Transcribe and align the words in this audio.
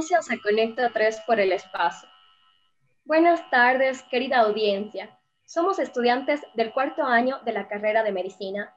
Gracias 0.00 0.30
a 0.30 0.40
Conecta 0.42 0.88
3 0.88 1.20
por 1.26 1.38
el 1.40 1.52
espacio. 1.52 2.08
Buenas 3.04 3.50
tardes, 3.50 4.02
querida 4.04 4.38
audiencia. 4.38 5.20
Somos 5.44 5.78
estudiantes 5.78 6.40
del 6.54 6.72
cuarto 6.72 7.02
año 7.02 7.38
de 7.44 7.52
la 7.52 7.68
carrera 7.68 8.02
de 8.02 8.10
medicina. 8.10 8.74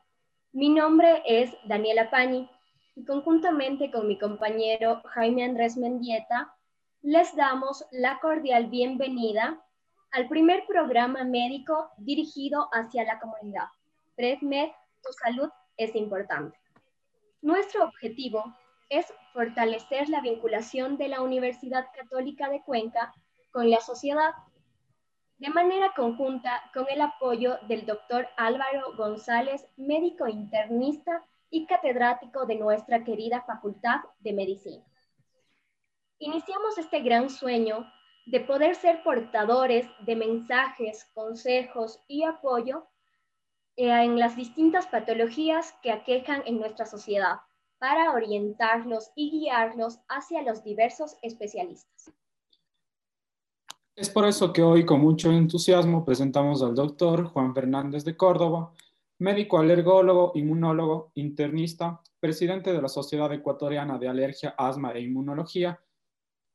Mi 0.51 0.67
nombre 0.67 1.23
es 1.25 1.55
Daniela 1.63 2.09
Pani 2.09 2.49
y 2.97 3.05
conjuntamente 3.05 3.89
con 3.89 4.05
mi 4.05 4.19
compañero 4.19 5.01
Jaime 5.13 5.45
Andrés 5.45 5.77
Mendieta, 5.77 6.53
les 7.01 7.33
damos 7.37 7.85
la 7.91 8.19
cordial 8.19 8.65
bienvenida 8.65 9.63
al 10.11 10.27
primer 10.27 10.65
programa 10.67 11.23
médico 11.23 11.91
dirigido 11.99 12.67
hacia 12.73 13.05
la 13.05 13.17
comunidad. 13.21 13.67
PredMed, 14.17 14.71
tu 15.01 15.13
salud 15.23 15.49
es 15.77 15.95
importante. 15.95 16.59
Nuestro 17.41 17.85
objetivo 17.85 18.43
es 18.89 19.13
fortalecer 19.33 20.09
la 20.09 20.21
vinculación 20.21 20.97
de 20.97 21.07
la 21.07 21.21
Universidad 21.21 21.87
Católica 21.95 22.49
de 22.49 22.61
Cuenca 22.61 23.13
con 23.51 23.69
la 23.69 23.79
sociedad, 23.79 24.31
de 25.37 25.49
manera 25.49 25.93
conjunta 25.95 26.61
con 26.73 26.85
el 26.89 27.01
apoyo 27.01 27.57
del 27.67 27.85
doctor 27.85 28.27
Álvaro 28.37 28.95
González, 28.95 29.65
médico 29.77 30.27
internista 30.27 31.23
y 31.49 31.65
catedrático 31.65 32.45
de 32.45 32.55
nuestra 32.55 33.03
querida 33.03 33.41
Facultad 33.41 34.01
de 34.19 34.33
Medicina. 34.33 34.83
Iniciamos 36.19 36.77
este 36.77 37.01
gran 37.01 37.29
sueño 37.29 37.85
de 38.25 38.39
poder 38.39 38.75
ser 38.75 39.03
portadores 39.03 39.87
de 39.99 40.15
mensajes, 40.15 41.05
consejos 41.13 41.99
y 42.07 42.23
apoyo 42.23 42.87
eh, 43.75 43.89
en 43.89 44.17
las 44.17 44.35
distintas 44.35 44.87
patologías 44.87 45.73
que 45.81 45.91
aquejan 45.91 46.43
en 46.45 46.59
nuestra 46.59 46.85
sociedad 46.85 47.39
para 47.83 48.13
orientarlos 48.13 49.11
y 49.13 49.29
guiarlos 49.29 49.99
hacia 50.07 50.41
los 50.41 50.63
diversos 50.63 51.17
especialistas. 51.21 52.13
Es 53.93 54.09
por 54.09 54.25
eso 54.25 54.53
que 54.53 54.63
hoy 54.63 54.85
con 54.85 55.01
mucho 55.01 55.29
entusiasmo 55.29 56.05
presentamos 56.05 56.63
al 56.63 56.75
doctor 56.75 57.25
Juan 57.25 57.53
Fernández 57.53 58.05
de 58.05 58.15
Córdoba, 58.15 58.71
médico 59.19 59.59
alergólogo, 59.59 60.31
inmunólogo, 60.35 61.11
internista, 61.15 61.99
presidente 62.21 62.71
de 62.71 62.81
la 62.81 62.87
Sociedad 62.87 63.33
Ecuatoriana 63.33 63.97
de 63.97 64.07
Alergia, 64.07 64.55
Asma 64.57 64.93
e 64.93 65.01
Inmunología, 65.01 65.77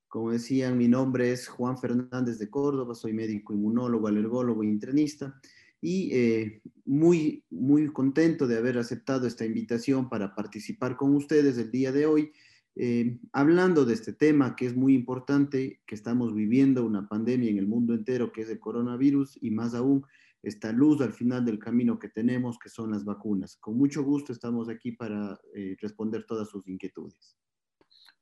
Como 0.10 0.32
decían, 0.32 0.78
mi 0.78 0.90
nombre 0.90 1.32
es 1.32 1.48
Juan 1.48 1.78
Fernández 1.78 2.38
de 2.38 2.50
Córdoba, 2.50 2.94
soy 2.94 3.14
médico 3.14 3.54
inmunólogo, 3.54 4.10
alergólogo 4.10 4.64
e 4.64 4.68
internista 4.68 5.40
y 5.80 6.10
eh, 6.14 6.62
muy, 6.84 7.46
muy 7.50 7.88
contento 7.94 8.48
de 8.48 8.58
haber 8.58 8.78
aceptado 8.78 9.28
esta 9.28 9.46
invitación 9.46 10.10
para 10.10 10.36
participar 10.36 10.98
con 10.98 11.16
ustedes 11.16 11.58
el 11.58 11.72
día 11.72 11.94
de 11.94 12.06
hoy, 12.06 12.34
eh, 12.76 13.18
hablando 13.32 13.86
de 13.86 13.94
este 13.94 14.12
tema 14.12 14.56
que 14.56 14.66
es 14.66 14.76
muy 14.76 14.94
importante, 14.94 15.82
que 15.86 15.96
estamos 15.96 16.34
viviendo 16.34 16.86
una 16.86 17.08
pandemia 17.08 17.50
en 17.50 17.58
el 17.58 17.68
mundo 17.68 17.94
entero, 17.94 18.32
que 18.32 18.42
es 18.42 18.50
el 18.50 18.60
coronavirus, 18.60 19.38
y 19.42 19.52
más 19.52 19.74
aún 19.74 20.06
esta 20.44 20.72
luz 20.72 21.02
al 21.02 21.14
final 21.14 21.46
del 21.46 21.58
camino 21.58 21.98
que 21.98 22.10
tenemos, 22.10 22.60
que 22.60 22.70
son 22.70 22.92
las 22.92 23.06
vacunas. 23.06 23.58
Con 23.58 23.78
mucho 23.78 24.04
gusto 24.04 24.34
estamos 24.34 24.70
aquí 24.70 24.92
para 24.92 25.40
eh, 25.54 25.76
responder 25.80 26.26
todas 26.26 26.50
sus 26.50 26.68
inquietudes. 26.68 27.38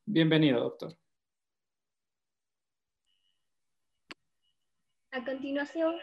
Bienvenido, 0.05 0.59
doctor. 0.59 0.95
A 5.11 5.25
continuación, 5.25 5.95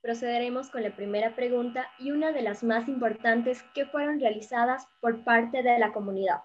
procederemos 0.00 0.70
con 0.70 0.82
la 0.82 0.94
primera 0.96 1.36
pregunta 1.36 1.86
y 1.98 2.10
una 2.10 2.32
de 2.32 2.42
las 2.42 2.64
más 2.64 2.88
importantes 2.88 3.62
que 3.74 3.86
fueron 3.86 4.18
realizadas 4.18 4.86
por 5.00 5.24
parte 5.24 5.62
de 5.62 5.78
la 5.78 5.92
comunidad. 5.92 6.40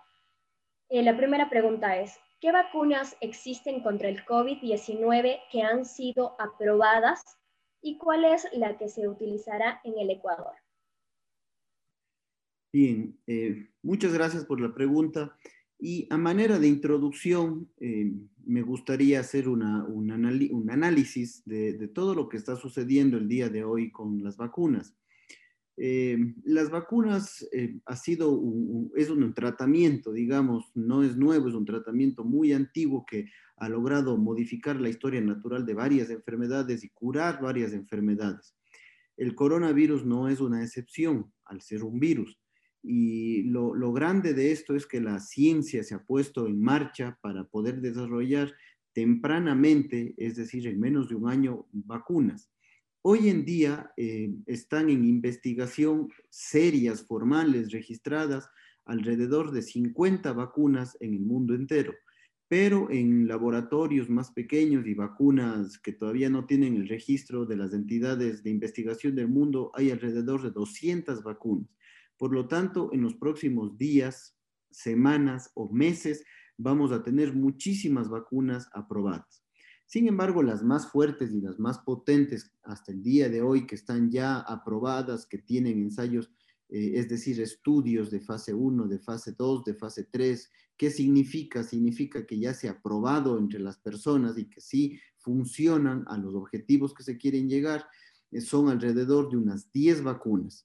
Eh, 0.93 1.03
la 1.03 1.15
primera 1.15 1.49
pregunta 1.49 2.01
es, 2.01 2.19
¿qué 2.41 2.51
vacunas 2.51 3.15
existen 3.21 3.81
contra 3.81 4.09
el 4.09 4.25
COVID-19 4.25 5.39
que 5.49 5.61
han 5.61 5.85
sido 5.85 6.35
aprobadas 6.37 7.21
y 7.81 7.97
cuál 7.97 8.25
es 8.25 8.45
la 8.51 8.77
que 8.77 8.89
se 8.89 9.07
utilizará 9.07 9.79
en 9.85 9.97
el 9.97 10.09
Ecuador? 10.09 10.51
Bien, 12.73 13.17
eh, 13.25 13.69
muchas 13.81 14.13
gracias 14.13 14.43
por 14.43 14.59
la 14.59 14.73
pregunta. 14.73 15.33
Y 15.79 16.07
a 16.09 16.17
manera 16.17 16.59
de 16.59 16.67
introducción, 16.67 17.71
eh, 17.79 18.11
me 18.45 18.61
gustaría 18.61 19.21
hacer 19.21 19.47
una, 19.47 19.85
un, 19.85 20.11
análisis 20.69 21.41
de, 21.45 21.87
todo 21.87 22.13
lo 22.13 22.27
que 22.27 22.35
está 22.35 22.57
sucediendo 22.57 23.15
el 23.17 23.29
día 23.29 23.47
de 23.47 23.63
hoy 23.63 23.91
con 23.91 24.21
las 24.21 24.35
vacunas. 24.35 24.93
Eh, 25.77 26.17
las 26.43 26.69
vacunas 26.69 27.47
eh, 27.53 27.79
ha 27.85 27.95
sido 27.95 28.39
es 28.95 29.09
un 29.09 29.33
tratamiento, 29.33 30.11
digamos, 30.11 30.71
no 30.75 31.01
es 31.01 31.17
nuevo, 31.17 31.47
es 31.47 31.55
un 31.55 31.65
tratamiento 31.65 32.23
muy 32.23 32.53
antiguo 32.53 33.05
que 33.05 33.29
ha 33.57 33.69
logrado 33.69 34.17
modificar 34.17 34.79
la 34.79 34.89
historia 34.89 35.21
natural 35.21 35.65
de 35.65 35.73
varias 35.73 36.09
enfermedades 36.09 36.83
y 36.83 36.89
curar 36.89 37.41
varias 37.41 37.73
enfermedades. 37.73 38.55
El 39.17 39.35
coronavirus 39.35 40.05
no 40.05 40.29
es 40.29 40.39
una 40.41 40.63
excepción 40.63 41.31
al 41.45 41.61
ser 41.61 41.83
un 41.83 41.99
virus. 41.99 42.39
Y 42.83 43.43
lo, 43.43 43.93
grande 43.93 44.33
de 44.33 44.51
esto 44.51 44.75
es 44.75 44.87
que 44.87 44.99
la 44.99 45.19
ciencia 45.19 45.83
se 45.83 45.93
ha 45.93 46.03
puesto 46.03 46.47
en 46.47 46.59
marcha 46.59 47.19
para 47.21 47.43
poder 47.43 47.81
desarrollar 47.81 48.51
tempranamente, 48.93 50.15
es 50.17 50.35
decir, 50.35 50.67
en 50.67 50.79
menos 50.79 51.07
de 51.09 51.15
un 51.15 51.29
año, 51.29 51.67
vacunas. 51.71 52.49
Hoy 53.03 53.29
en 53.29 53.45
día 53.45 53.91
eh, 53.97 54.31
están 54.45 54.91
en 54.91 55.03
investigación 55.05 56.09
serias, 56.29 57.03
formales, 57.03 57.71
registradas, 57.71 58.47
alrededor 58.85 59.49
de 59.49 59.63
50 59.63 60.31
vacunas 60.33 60.97
en 60.99 61.15
el 61.15 61.21
mundo 61.21 61.55
entero, 61.55 61.95
pero 62.47 62.91
en 62.91 63.27
laboratorios 63.27 64.07
más 64.07 64.29
pequeños 64.29 64.85
y 64.85 64.93
vacunas 64.93 65.79
que 65.79 65.93
todavía 65.93 66.29
no 66.29 66.45
tienen 66.45 66.75
el 66.75 66.87
registro 66.87 67.47
de 67.47 67.55
las 67.55 67.73
entidades 67.73 68.43
de 68.43 68.51
investigación 68.51 69.15
del 69.15 69.29
mundo, 69.29 69.71
hay 69.73 69.89
alrededor 69.89 70.43
de 70.43 70.51
200 70.51 71.23
vacunas. 71.23 71.71
Por 72.17 72.31
lo 72.31 72.47
tanto, 72.47 72.91
en 72.93 73.01
los 73.01 73.15
próximos 73.15 73.79
días, 73.79 74.37
semanas 74.69 75.49
o 75.55 75.73
meses 75.73 76.23
vamos 76.55 76.91
a 76.91 77.01
tener 77.01 77.33
muchísimas 77.33 78.09
vacunas 78.09 78.69
aprobadas. 78.73 79.43
Sin 79.91 80.07
embargo, 80.07 80.41
las 80.41 80.63
más 80.63 80.87
fuertes 80.87 81.33
y 81.33 81.41
las 81.41 81.59
más 81.59 81.79
potentes 81.79 82.53
hasta 82.63 82.93
el 82.93 83.03
día 83.03 83.27
de 83.27 83.41
hoy 83.41 83.67
que 83.67 83.75
están 83.75 84.09
ya 84.09 84.39
aprobadas, 84.39 85.25
que 85.25 85.37
tienen 85.37 85.79
ensayos, 85.79 86.31
eh, 86.69 86.93
es 86.95 87.09
decir, 87.09 87.41
estudios 87.41 88.09
de 88.09 88.21
fase 88.21 88.53
1, 88.53 88.87
de 88.87 88.99
fase 88.99 89.35
2, 89.37 89.65
de 89.65 89.73
fase 89.73 90.07
3, 90.09 90.49
¿qué 90.77 90.89
significa? 90.91 91.61
Significa 91.61 92.25
que 92.25 92.39
ya 92.39 92.53
se 92.53 92.69
ha 92.69 92.71
aprobado 92.71 93.37
entre 93.37 93.59
las 93.59 93.79
personas 93.79 94.37
y 94.37 94.45
que 94.45 94.61
sí 94.61 94.97
funcionan 95.17 96.05
a 96.07 96.17
los 96.17 96.35
objetivos 96.35 96.93
que 96.93 97.03
se 97.03 97.17
quieren 97.17 97.49
llegar 97.49 97.85
eh, 98.31 98.39
son 98.39 98.69
alrededor 98.69 99.29
de 99.29 99.35
unas 99.35 99.73
10 99.73 100.03
vacunas. 100.03 100.63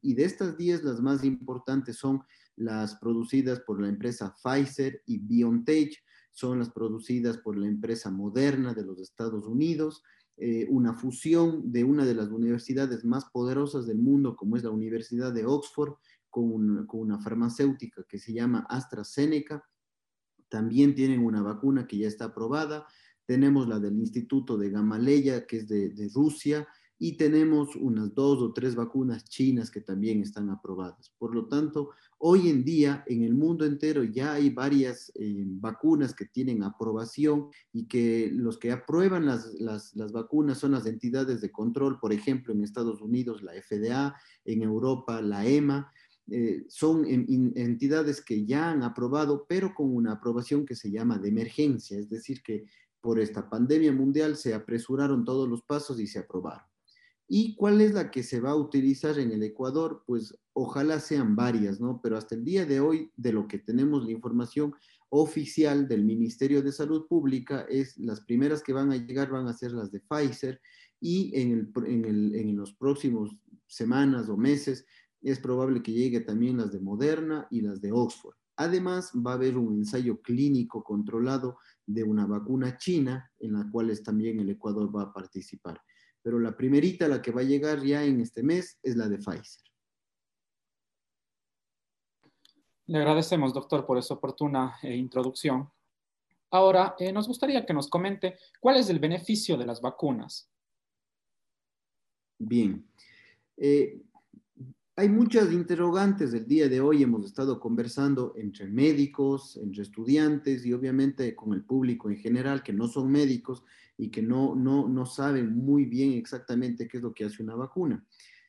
y 0.00 0.14
de 0.14 0.24
estas 0.24 0.56
10, 0.56 0.82
las 0.82 1.02
más 1.02 1.24
importantes 1.24 1.96
son 1.96 2.22
las 2.56 2.94
producidas 2.94 3.60
por 3.60 3.82
la 3.82 3.88
empresa 3.88 4.34
Pfizer 4.42 5.02
y 5.04 5.18
BioNTech, 5.18 5.92
son 6.32 6.58
las 6.58 6.70
producidas 6.70 7.38
por 7.38 7.56
la 7.56 7.66
empresa 7.66 8.10
Moderna 8.10 8.74
de 8.74 8.84
los 8.84 8.98
Estados 9.00 9.46
Unidos, 9.46 10.02
eh, 10.36 10.66
una 10.70 10.94
fusión 10.94 11.70
de 11.70 11.84
una 11.84 12.04
de 12.04 12.14
las 12.14 12.30
universidades 12.30 13.04
más 13.04 13.26
poderosas 13.26 13.86
del 13.86 13.98
mundo, 13.98 14.34
como 14.34 14.56
es 14.56 14.64
la 14.64 14.70
Universidad 14.70 15.32
de 15.32 15.44
Oxford, 15.44 15.94
con, 16.30 16.86
una 16.92 17.20
farmacéutica 17.20 18.04
que 18.08 18.18
se 18.18 18.32
llama 18.32 18.66
AstraZeneca. 18.68 19.62
También 20.48 20.94
tienen 20.94 21.20
una 21.22 21.42
vacuna 21.42 21.86
que 21.86 21.98
ya 21.98 22.08
está 22.08 22.26
aprobada. 22.26 22.86
Tenemos 23.26 23.68
la 23.68 23.78
del 23.78 23.98
Instituto 23.98 24.56
de 24.56 24.70
Gamaleya, 24.70 25.46
que 25.46 25.58
es 25.58 25.68
de 25.68 26.10
Rusia, 26.14 26.66
y 27.04 27.16
tenemos 27.16 27.74
unas 27.74 28.14
dos 28.14 28.40
o 28.40 28.52
tres 28.52 28.76
vacunas 28.76 29.24
chinas 29.24 29.72
que 29.72 29.80
también 29.80 30.22
están 30.22 30.50
aprobadas. 30.50 31.12
Por 31.18 31.34
lo 31.34 31.48
tanto, 31.48 31.90
hoy 32.18 32.48
en 32.48 32.62
día 32.62 33.02
en 33.08 33.24
el 33.24 33.34
mundo 33.34 33.64
entero 33.64 34.04
ya 34.04 34.34
hay 34.34 34.50
varias 34.50 35.10
eh, 35.16 35.42
vacunas 35.44 36.14
que 36.14 36.26
tienen 36.26 36.62
aprobación 36.62 37.48
y 37.72 37.88
que 37.88 38.30
los 38.32 38.56
que 38.56 38.70
aprueban 38.70 39.26
las, 39.26 39.52
las, 39.54 40.12
vacunas 40.12 40.58
son 40.58 40.70
las 40.70 40.86
entidades 40.86 41.40
de 41.40 41.50
control, 41.50 41.98
por 41.98 42.12
ejemplo, 42.12 42.52
en 42.52 42.62
Estados 42.62 43.02
Unidos 43.02 43.42
la 43.42 43.54
FDA, 43.60 44.14
en 44.44 44.62
Europa 44.62 45.20
la 45.20 45.44
EMA. 45.44 45.92
Eh, 46.30 46.66
son 46.68 47.04
entidades 47.04 48.24
que 48.24 48.46
ya 48.46 48.70
han 48.70 48.84
aprobado, 48.84 49.44
pero 49.48 49.74
con 49.74 49.92
una 49.92 50.12
aprobación 50.12 50.64
que 50.64 50.76
se 50.76 50.92
llama 50.92 51.18
de 51.18 51.30
emergencia, 51.30 51.98
es 51.98 52.08
decir, 52.08 52.44
que 52.44 52.64
por 53.00 53.18
esta 53.18 53.50
pandemia 53.50 53.92
mundial 53.92 54.36
se 54.36 54.54
apresuraron 54.54 55.24
todos 55.24 55.48
los 55.48 55.62
pasos 55.62 55.98
y 55.98 56.06
se 56.06 56.20
aprobaron. 56.20 56.71
¿Y 57.28 57.54
cuál 57.56 57.80
es 57.80 57.94
la 57.94 58.10
que 58.10 58.22
se 58.22 58.40
va 58.40 58.50
a 58.50 58.56
utilizar 58.56 59.18
en 59.18 59.30
el 59.32 59.42
Ecuador? 59.42 60.02
Pues 60.06 60.36
ojalá 60.52 61.00
sean 61.00 61.34
varias, 61.34 61.80
¿no? 61.80 62.00
Pero 62.02 62.16
hasta 62.16 62.34
el 62.34 62.44
día 62.44 62.66
de 62.66 62.80
hoy, 62.80 63.10
de 63.16 63.32
lo 63.32 63.48
que 63.48 63.58
tenemos 63.58 64.04
la 64.04 64.12
información 64.12 64.74
oficial 65.08 65.88
del 65.88 66.04
Ministerio 66.04 66.62
de 66.62 66.72
Salud 66.72 67.06
Pública, 67.06 67.66
es 67.68 67.96
las 67.98 68.20
primeras 68.22 68.62
que 68.62 68.72
van 68.72 68.92
a 68.92 68.96
llegar 68.96 69.30
van 69.30 69.46
a 69.46 69.52
ser 69.52 69.72
las 69.72 69.90
de 69.90 70.00
Pfizer 70.00 70.60
y 71.00 71.32
en, 71.34 72.56
los 72.56 72.74
próximos 72.74 73.36
semanas 73.66 74.28
o 74.28 74.36
meses 74.36 74.86
es 75.20 75.38
probable 75.38 75.82
que 75.82 75.92
llegue 75.92 76.20
también 76.20 76.56
las 76.56 76.72
de 76.72 76.80
Moderna 76.80 77.46
y 77.50 77.60
las 77.60 77.80
de 77.80 77.92
Oxford. 77.92 78.34
Además, 78.56 79.10
va 79.14 79.32
a 79.32 79.34
haber 79.34 79.56
un 79.56 79.74
ensayo 79.74 80.20
clínico 80.20 80.84
controlado 80.84 81.58
de 81.86 82.04
una 82.04 82.26
vacuna 82.26 82.76
china 82.76 83.30
en 83.38 83.54
la 83.54 83.68
cual 83.70 83.90
también 84.02 84.40
el 84.40 84.50
Ecuador 84.50 84.94
va 84.94 85.02
a 85.04 85.12
participar 85.12 85.80
pero 86.22 86.38
la 86.38 86.56
primerita, 86.56 87.08
la 87.08 87.20
que 87.20 87.32
va 87.32 87.40
a 87.40 87.44
llegar 87.44 87.82
ya 87.82 88.04
en 88.04 88.20
este 88.20 88.42
mes, 88.42 88.78
es 88.82 88.96
la 88.96 89.08
de 89.08 89.18
Pfizer. 89.18 89.62
Le 92.86 92.98
agradecemos, 92.98 93.52
doctor, 93.52 93.86
por 93.86 93.98
esa 93.98 94.14
oportuna 94.14 94.76
eh, 94.82 94.94
introducción. 94.94 95.70
Ahora, 96.50 96.94
eh, 96.98 97.12
nos 97.12 97.26
gustaría 97.26 97.64
que 97.64 97.72
nos 97.72 97.88
comente 97.88 98.36
cuál 98.60 98.76
es 98.76 98.90
el 98.90 98.98
beneficio 98.98 99.56
de 99.56 99.66
las 99.66 99.80
vacunas. 99.80 100.50
Bien. 102.38 102.86
Eh, 103.56 104.02
hay 104.94 105.08
muchas 105.08 105.52
interrogantes 105.52 106.32
del 106.32 106.46
día 106.46 106.68
de 106.68 106.80
hoy. 106.80 107.02
Hemos 107.02 107.24
estado 107.24 107.58
conversando 107.58 108.34
entre 108.36 108.66
médicos, 108.66 109.56
entre 109.56 109.82
estudiantes 109.82 110.66
y 110.66 110.72
obviamente 110.74 111.34
con 111.34 111.54
el 111.54 111.64
público 111.64 112.10
en 112.10 112.16
general 112.16 112.62
que 112.62 112.74
no 112.74 112.88
son 112.88 113.10
médicos 113.10 113.64
y 114.02 114.10
que 114.10 114.20
no, 114.20 114.56
no, 114.56 114.88
no 114.88 115.06
saben 115.06 115.56
muy 115.56 115.84
bien 115.84 116.14
exactamente 116.14 116.88
qué 116.88 116.96
es 116.96 117.02
lo 117.04 117.14
que 117.14 117.24
hace 117.24 117.40
una 117.40 117.54
vacuna. 117.54 118.04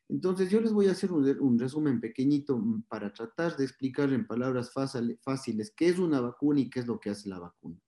Entonces 0.09 0.49
yo 0.49 0.59
les 0.59 0.73
voy 0.73 0.87
a 0.87 0.93
hacer 0.93 1.11
un, 1.11 1.59
resumen 1.59 2.01
pequeñito 2.01 2.59
para 2.89 3.13
tratar 3.13 3.55
de 3.55 3.63
explicar 3.63 4.11
en 4.11 4.25
palabras 4.25 4.71
fáciles 4.73 5.71
qué 5.77 5.89
es 5.89 5.99
una 5.99 6.21
vacuna 6.21 6.61
y 6.61 6.71
qué 6.71 6.79
es 6.79 6.87
lo 6.87 6.99
que 6.99 7.11
hace 7.11 7.29
la 7.29 7.37
vacuna. 7.37 7.79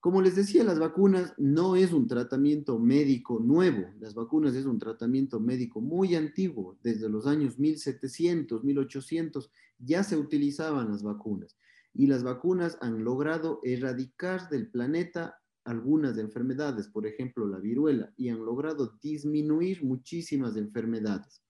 Como 0.00 0.20
les 0.20 0.34
decía, 0.34 0.64
las 0.64 0.80
vacunas 0.80 1.32
no 1.38 1.76
es 1.76 1.92
un 1.92 2.08
tratamiento 2.08 2.80
médico 2.80 3.38
nuevo, 3.38 3.88
las 4.00 4.14
vacunas 4.14 4.56
es 4.56 4.66
un 4.66 4.80
tratamiento 4.80 5.38
médico 5.38 5.80
muy 5.80 6.16
antiguo, 6.16 6.76
desde 6.82 7.08
los 7.08 7.28
años 7.28 7.60
1700, 7.60 8.64
1800 8.64 9.52
ya 9.78 10.02
se 10.02 10.16
utilizaban 10.16 10.90
las 10.90 11.04
vacunas 11.04 11.56
y 11.94 12.08
las 12.08 12.24
vacunas 12.24 12.78
han 12.80 13.04
logrado 13.04 13.60
erradicar 13.62 14.48
del 14.48 14.68
planeta 14.68 15.41
algunas 15.64 16.18
enfermedades, 16.18 16.88
por 16.88 17.06
ejemplo 17.06 17.46
la 17.46 17.58
viruela, 17.58 18.12
y 18.16 18.28
han 18.28 18.44
logrado 18.44 18.98
disminuir 19.00 19.84
muchísimas 19.84 20.56
enfermedades. 20.56 21.42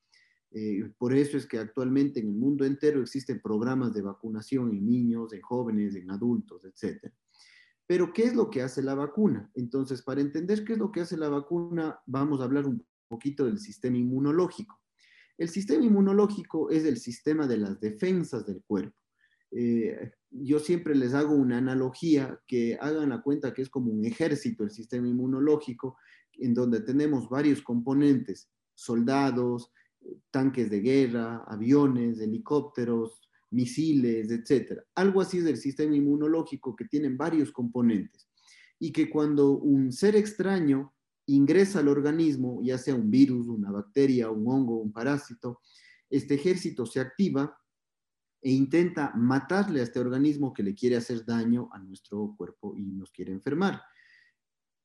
Eh, 0.51 0.93
por 0.99 1.15
eso 1.15 1.39
es 1.39 1.47
que 1.47 1.59
actualmente 1.59 2.21
en 2.21 2.29
el 2.29 2.35
mundo 2.35 2.65
entero 2.65 3.01
existen 3.01 3.41
programas 3.41 3.95
de 3.95 4.03
vacunación 4.03 4.71
en 4.71 4.85
niños, 4.85 5.33
en 5.33 5.41
jóvenes, 5.41 5.95
en 5.95 6.11
adultos, 6.11 6.65
etcétera. 6.65 7.15
Pero, 7.87 8.13
¿qué 8.13 8.25
es 8.25 8.35
lo 8.35 8.49
que 8.49 8.63
hace 8.63 8.83
la 8.83 8.95
vacuna? 8.95 9.51
Entonces, 9.55 10.03
para 10.03 10.21
entender 10.21 10.65
qué 10.65 10.75
es 10.75 10.79
lo 10.79 10.93
que 10.93 11.01
hace 11.01 11.17
la 11.17 11.29
vacuna, 11.29 11.99
vamos 12.07 12.41
a 12.41 12.45
hablar 12.45 12.67
un 12.67 12.87
poquito 13.09 13.45
del 13.45 13.59
sistema 13.59 13.97
inmunológico. 13.97 14.81
El 15.37 15.49
sistema 15.49 15.85
inmunológico 15.85 16.71
es 16.71 16.85
el 16.85 16.99
sistema 16.99 17.47
de 17.47 17.59
las 17.59 17.81
defensas 17.81 18.47
del 18.47 18.63
cuerpo. 18.63 18.97
Eh, 19.51 20.13
yo 20.33 20.59
siempre 20.59 20.95
les 20.95 21.15
hago 21.15 21.35
una 21.35 21.59
analogía 21.59 22.41
que 22.47 22.79
hagan 22.81 23.11
la 23.11 23.23
cuenta 23.23 23.53
que 23.53 23.63
es 23.63 23.69
como 23.69 23.93
un 23.93 24.05
ejército 24.05 24.65
el 24.65 24.71
sistema 24.71 25.07
inmunológico, 25.07 25.97
en 26.35 26.55
donde 26.55 26.81
tenemos 26.81 27.29
varios 27.29 27.61
componentes, 27.61 28.49
soldados, 28.75 29.71
tanques 30.31 30.71
de 30.71 30.81
guerra, 30.81 31.45
aviones, 31.47 32.19
helicópteros, 32.19 33.21
misiles, 33.51 34.31
etcétera. 34.31 34.83
Algo 34.95 35.21
así 35.21 35.39
es 35.39 35.45
el 35.45 35.59
sistema 35.59 35.95
inmunológico 35.95 36.75
que 36.75 36.87
tienen 36.87 37.17
varios 37.17 37.53
componentes 37.53 38.29
y 38.79 38.91
que 38.91 39.11
cuando 39.11 39.53
un 39.53 39.93
ser 39.93 40.17
extraño 40.17 40.95
ingresa 41.27 41.81
al 41.81 41.89
organismo, 41.89 42.61
ya 42.65 42.79
sea 42.79 42.95
un 42.95 43.11
virus, 43.11 43.47
una 43.47 43.71
bacteria, 43.71 44.31
un 44.31 44.49
hongo, 44.49 44.79
un 44.79 44.93
parásito, 44.93 45.61
este 46.11 46.35
ejército 46.35 46.85
se 46.87 47.01
activa 47.01 47.57
e 48.43 48.51
intenta 48.51 49.13
matarle 49.15 49.81
a 49.81 49.85
este 49.85 50.01
organismo 50.01 50.53
que 50.53 50.65
le 50.65 50.75
quiere 50.75 50.97
hacer 50.97 51.25
daño 51.25 51.71
a 51.73 51.79
nuestro 51.79 52.35
cuerpo 52.37 52.75
y 52.77 52.83
nos 52.83 53.13
quiere 53.13 53.33
enfermar. 53.33 53.81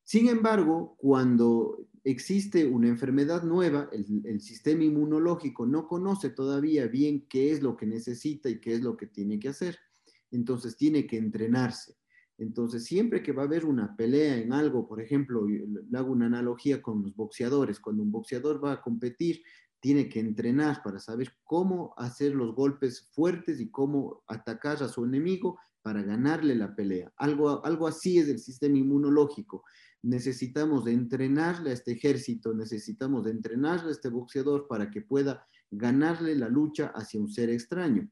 Sin 0.04 0.30
embargo, 0.30 0.96
cuando 0.98 1.86
existe 2.04 2.66
una 2.66 2.88
enfermedad 2.88 3.44
nueva, 3.44 3.90
el, 3.92 4.40
sistema 4.40 4.84
inmunológico 4.84 5.66
no 5.66 5.88
conoce 5.88 6.30
todavía 6.30 6.88
bien 6.88 7.26
qué 7.28 7.52
es 7.52 7.62
lo 7.62 7.76
que 7.76 7.88
necesita 7.88 8.48
y 8.50 8.62
qué 8.62 8.76
es 8.76 8.82
lo 8.82 8.96
que 8.96 9.08
tiene 9.08 9.40
que 9.40 9.50
hacer. 9.50 9.78
Entonces 10.32 10.78
tiene 10.78 11.06
que 11.06 11.18
entrenarse. 11.18 11.98
Entonces, 12.38 12.86
siempre 12.86 13.24
que 13.24 13.34
va 13.34 13.42
a 13.42 13.46
haber 13.48 13.66
una 13.66 13.98
pelea 13.98 14.38
en 14.38 14.54
algo, 14.54 14.88
por 14.88 15.02
ejemplo, 15.02 15.46
le 15.46 15.98
hago 15.98 16.12
una 16.12 16.28
analogía 16.28 16.82
con 16.82 17.02
los 17.02 17.16
boxeadores. 17.16 17.80
Cuando 17.80 18.04
un 18.04 18.12
boxeador 18.12 18.64
va 18.64 18.74
a 18.74 18.82
competir, 18.82 19.42
tiene 19.80 20.10
que 20.10 20.20
entrenar 20.20 20.82
para 20.84 21.00
saber 21.00 21.34
cómo 21.44 21.94
hacer 21.98 22.34
los 22.34 22.56
golpes 22.56 23.10
fuertes 23.12 23.60
y 23.60 23.70
cómo 23.70 24.24
atacar 24.28 24.82
a 24.84 24.88
su 24.88 25.06
enemigo 25.06 25.60
para 25.82 26.02
ganarle 26.02 26.56
la 26.56 26.76
pelea. 26.76 27.14
Algo, 27.18 27.64
algo 27.66 27.88
así 27.88 28.20
es 28.20 28.28
el 28.28 28.40
sistema 28.40 28.78
inmunológico 28.78 29.64
necesitamos 30.04 30.86
de 30.86 30.94
entrenarle 30.94 31.72
a 31.72 31.74
este 31.74 31.92
ejército, 31.94 32.54
necesitamos 32.54 33.26
de 33.26 33.32
entrenarle 33.32 33.90
a 33.90 33.92
este 33.92 34.10
boxeador 34.10 34.68
para 34.68 34.90
que 34.90 35.02
pueda 35.02 35.46
ganarle 35.72 36.36
la 36.36 36.50
lucha 36.50 36.88
hacia 36.96 37.20
un 37.20 37.30
ser 37.30 37.50
extraño. 37.50 38.10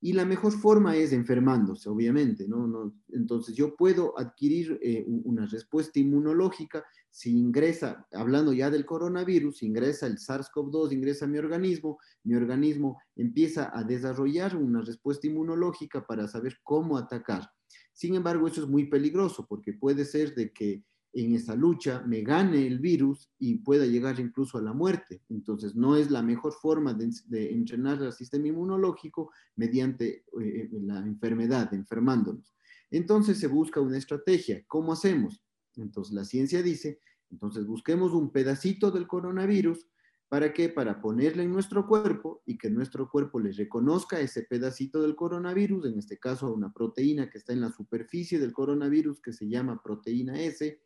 Y 0.00 0.12
la 0.12 0.24
mejor 0.24 0.52
forma 0.52 0.94
es 0.94 1.12
enfermándose, 1.12 1.88
obviamente, 1.88 2.46
¿no? 2.46 2.94
entonces 3.08 3.56
yo 3.56 3.74
puedo 3.74 4.16
adquirir 4.18 4.78
eh, 4.80 5.04
una 5.06 5.46
respuesta 5.46 5.98
inmunológica 5.98 6.84
si 7.10 7.36
ingresa, 7.36 8.06
hablando 8.12 8.52
ya 8.52 8.70
del 8.70 8.86
coronavirus, 8.86 9.62
ingresa 9.62 10.06
el 10.06 10.18
SARS-CoV-2, 10.18 10.92
ingresa 10.92 11.24
a 11.24 11.28
mi 11.28 11.38
organismo, 11.38 11.98
mi 12.24 12.34
organismo 12.34 13.00
empieza 13.16 13.76
a 13.76 13.82
desarrollar 13.82 14.56
una 14.56 14.82
respuesta 14.82 15.26
inmunológica 15.26 16.06
para 16.06 16.28
saber 16.28 16.58
cómo 16.62 16.96
atacar. 16.96 17.50
Sin 17.92 18.14
embargo, 18.14 18.46
eso 18.46 18.62
es 18.62 18.68
muy 18.68 18.86
peligroso 18.86 19.46
porque 19.48 19.72
puede 19.72 20.04
ser 20.04 20.34
de 20.34 20.52
que 20.52 20.84
en 21.12 21.34
esa 21.34 21.54
lucha 21.56 22.02
me 22.06 22.22
gane 22.22 22.66
el 22.66 22.78
virus 22.78 23.30
y 23.38 23.56
pueda 23.56 23.86
llegar 23.86 24.20
incluso 24.20 24.58
a 24.58 24.62
la 24.62 24.72
muerte. 24.72 25.22
Entonces, 25.28 25.74
no 25.74 25.96
es 25.96 26.10
la 26.10 26.22
mejor 26.22 26.52
forma 26.52 26.94
de, 26.94 27.50
entrenar 27.50 28.02
al 28.02 28.12
sistema 28.12 28.48
inmunológico 28.48 29.32
mediante 29.56 30.24
eh, 30.40 30.68
la 30.72 30.98
enfermedad, 30.98 31.72
enfermándonos. 31.72 32.54
Entonces, 32.90 33.38
se 33.38 33.48
busca 33.48 33.80
una 33.80 33.98
estrategia. 33.98 34.62
¿Cómo 34.66 34.92
hacemos? 34.92 35.42
Entonces, 35.82 36.14
la 36.14 36.24
ciencia 36.24 36.62
dice, 36.62 37.00
entonces 37.30 37.66
busquemos 37.66 38.12
un 38.12 38.30
pedacito 38.30 38.90
del 38.90 39.06
coronavirus. 39.06 39.86
¿Para 40.28 40.52
qué? 40.52 40.68
Para 40.68 41.00
ponerle 41.00 41.44
en 41.44 41.52
nuestro 41.52 41.86
cuerpo 41.86 42.42
y 42.44 42.58
que 42.58 42.68
nuestro 42.68 43.08
cuerpo 43.10 43.40
le 43.40 43.52
reconozca 43.52 44.20
ese 44.20 44.42
pedacito 44.42 45.00
del 45.00 45.16
coronavirus, 45.16 45.86
en 45.86 45.98
este 45.98 46.18
caso 46.18 46.52
una 46.52 46.70
proteína 46.70 47.30
que 47.30 47.38
está 47.38 47.54
en 47.54 47.62
la 47.62 47.70
superficie 47.70 48.38
del 48.38 48.52
coronavirus 48.52 49.22
que 49.22 49.32
se 49.32 49.48
llama 49.48 49.80
proteína 49.82 50.38
S 50.38 50.82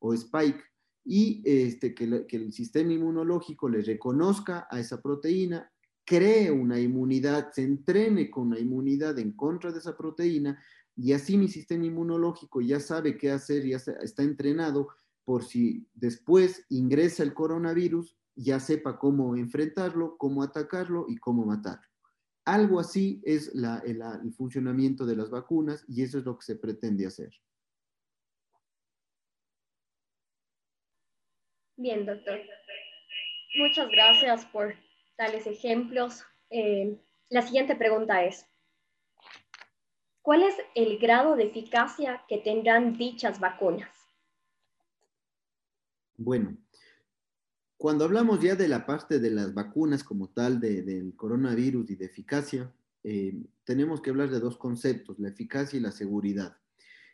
o 0.00 0.12
spike, 0.12 0.64
y 1.04 1.40
este, 1.44 1.94
que, 1.94 2.26
que 2.26 2.36
el 2.36 2.52
sistema 2.52 2.92
inmunológico 2.92 3.68
le 3.68 3.80
reconozca 3.82 4.66
a 4.68 4.80
esa 4.80 5.00
proteína, 5.00 5.70
cree 6.04 6.50
una 6.50 6.80
inmunidad, 6.80 7.52
se 7.52 7.62
entrene 7.62 8.28
con 8.28 8.48
una 8.48 8.58
inmunidad 8.58 9.16
en 9.20 9.32
contra 9.32 9.70
de 9.70 9.78
esa 9.78 9.96
proteína, 9.96 10.60
y 10.96 11.12
así 11.12 11.36
mi 11.36 11.48
sistema 11.48 11.86
inmunológico 11.86 12.60
ya 12.60 12.80
sabe 12.80 13.16
qué 13.16 13.30
hacer, 13.30 13.66
ya 13.66 13.76
está 13.76 14.22
entrenado 14.22 14.88
por 15.24 15.44
si 15.44 15.86
después 15.94 16.66
ingresa 16.70 17.22
el 17.22 17.34
coronavirus, 17.34 18.16
ya 18.34 18.58
sepa 18.58 18.98
cómo 18.98 19.36
enfrentarlo, 19.36 20.16
cómo 20.18 20.42
atacarlo 20.42 21.06
y 21.08 21.16
cómo 21.16 21.44
matarlo. 21.44 21.86
Algo 22.44 22.80
así 22.80 23.22
es 23.24 23.52
el, 23.54 24.32
funcionamiento 24.32 25.06
de 25.06 25.14
las 25.14 25.30
vacunas 25.30 25.84
y 25.88 26.02
eso 26.02 26.18
es 26.18 26.24
lo 26.24 26.36
que 26.36 26.46
se 26.46 26.56
pretende 26.56 27.06
hacer. 27.06 27.30
Bien, 31.76 32.04
doctor. 32.04 32.40
Muchas 33.56 33.88
gracias 33.88 34.44
por 34.46 34.74
tales 35.16 35.46
ejemplos. 35.46 36.24
Eh, 36.50 36.98
la 37.28 37.42
siguiente 37.42 37.76
pregunta 37.76 38.24
es, 38.24 38.49
¿cuál 40.22 40.42
es 40.42 40.54
el 40.74 40.98
grado 40.98 41.36
de 41.36 41.44
eficacia 41.44 42.22
que 42.28 42.38
tendrán 42.38 42.96
dichas 42.96 43.40
vacunas? 43.40 43.90
Bueno, 46.16 46.56
cuando 47.76 48.04
hablamos 48.04 48.40
ya 48.40 48.56
de 48.56 48.68
la 48.68 48.84
parte 48.84 49.18
de 49.18 49.30
las 49.30 49.54
vacunas 49.54 50.04
como 50.04 50.28
tal 50.28 50.60
del 50.60 51.16
coronavirus 51.16 51.90
y 51.90 51.96
de 51.96 52.04
eficacia, 52.04 52.70
eh, 53.02 53.42
tenemos 53.64 54.02
que 54.02 54.10
hablar 54.10 54.28
de 54.28 54.38
dos 54.38 54.58
conceptos, 54.58 55.18
la 55.18 55.30
eficacia 55.30 55.78
y 55.78 55.80
la 55.80 55.90
seguridad. 55.90 56.58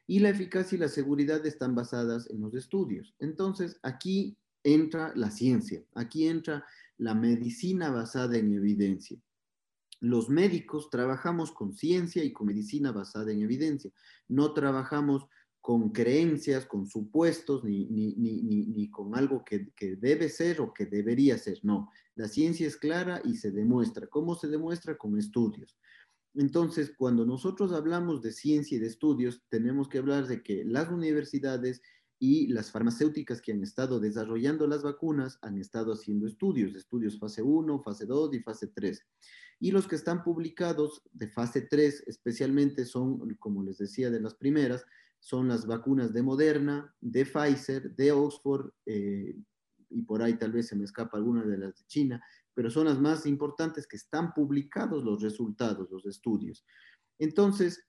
Y 0.08 0.18
la 0.18 0.30
eficacia 0.30 0.74
y 0.74 0.80
la 0.80 0.88
seguridad 0.88 1.44
están 1.46 1.74
basadas 1.76 2.28
en 2.30 2.40
los 2.40 2.54
estudios. 2.54 3.14
Entonces, 3.20 3.78
aquí 3.82 4.36
entra 4.64 5.12
la 5.14 5.30
ciencia, 5.30 5.84
aquí 5.94 6.26
entra 6.26 6.64
la 6.98 7.14
medicina 7.14 7.90
basada 7.90 8.36
en 8.36 8.52
evidencia. 8.52 9.18
Los 10.00 10.28
médicos 10.28 10.90
trabajamos 10.90 11.52
con 11.52 11.72
ciencia 11.72 12.22
y 12.22 12.32
con 12.32 12.46
medicina 12.48 12.92
basada 12.92 13.32
en 13.32 13.42
evidencia. 13.42 13.90
No 14.28 14.52
trabajamos 14.52 15.26
con 15.60 15.90
creencias, 15.90 16.64
con 16.64 16.86
supuestos, 16.86 17.64
ni, 17.64 17.86
ni, 17.86 18.90
con 18.90 19.16
algo 19.16 19.44
que, 19.44 19.72
que, 19.74 19.96
debe 19.96 20.28
ser 20.28 20.60
o 20.60 20.72
que 20.72 20.86
debería 20.86 21.38
ser. 21.38 21.58
No, 21.64 21.90
la 22.14 22.28
ciencia 22.28 22.68
es 22.68 22.76
clara 22.76 23.20
y 23.24 23.34
se 23.34 23.50
demuestra. 23.50 24.06
¿Cómo 24.06 24.36
se 24.36 24.46
demuestra? 24.46 24.96
Con 24.96 25.18
estudios. 25.18 25.76
Entonces, 26.36 26.92
cuando 26.96 27.24
nosotros 27.24 27.72
hablamos 27.72 28.22
de 28.22 28.30
ciencia 28.30 28.76
y 28.76 28.78
de 28.78 28.86
estudios, 28.86 29.42
tenemos 29.48 29.88
que 29.88 29.98
hablar 29.98 30.26
de 30.28 30.42
que 30.42 30.64
las 30.64 30.90
universidades 30.90 31.82
y 32.18 32.48
las 32.48 32.70
farmacéuticas 32.70 33.42
que 33.42 33.52
han 33.52 33.62
estado 33.62 34.00
desarrollando 34.00 34.66
las 34.66 34.82
vacunas 34.82 35.38
han 35.42 35.58
estado 35.58 35.92
haciendo 35.92 36.26
estudios, 36.26 36.74
estudios 36.74 37.18
fase 37.18 37.42
1, 37.42 37.82
fase 37.82 38.06
2 38.06 38.34
y 38.34 38.40
fase 38.40 38.68
3. 38.68 39.02
Y 39.60 39.70
los 39.70 39.86
que 39.86 39.96
están 39.96 40.22
publicados 40.22 41.02
de 41.12 41.28
fase 41.28 41.62
3 41.62 42.04
especialmente 42.06 42.84
son, 42.84 43.34
como 43.38 43.62
les 43.62 43.78
decía, 43.78 44.10
de 44.10 44.20
las 44.20 44.34
primeras, 44.34 44.84
son 45.18 45.48
las 45.48 45.66
vacunas 45.66 46.12
de 46.12 46.22
Moderna, 46.22 46.94
de 47.00 47.26
Pfizer, 47.26 47.94
de 47.94 48.12
Oxford, 48.12 48.70
eh, 48.86 49.36
y 49.90 50.02
por 50.02 50.22
ahí 50.22 50.38
tal 50.38 50.52
vez 50.52 50.68
se 50.68 50.76
me 50.76 50.84
escapa 50.84 51.16
alguna 51.16 51.44
de 51.44 51.58
las 51.58 51.76
de 51.76 51.84
China, 51.86 52.22
pero 52.54 52.70
son 52.70 52.86
las 52.86 53.00
más 53.00 53.26
importantes 53.26 53.86
que 53.86 53.96
están 53.96 54.32
publicados 54.32 55.04
los 55.04 55.22
resultados, 55.22 55.90
los 55.90 56.06
estudios. 56.06 56.64
Entonces, 57.18 57.86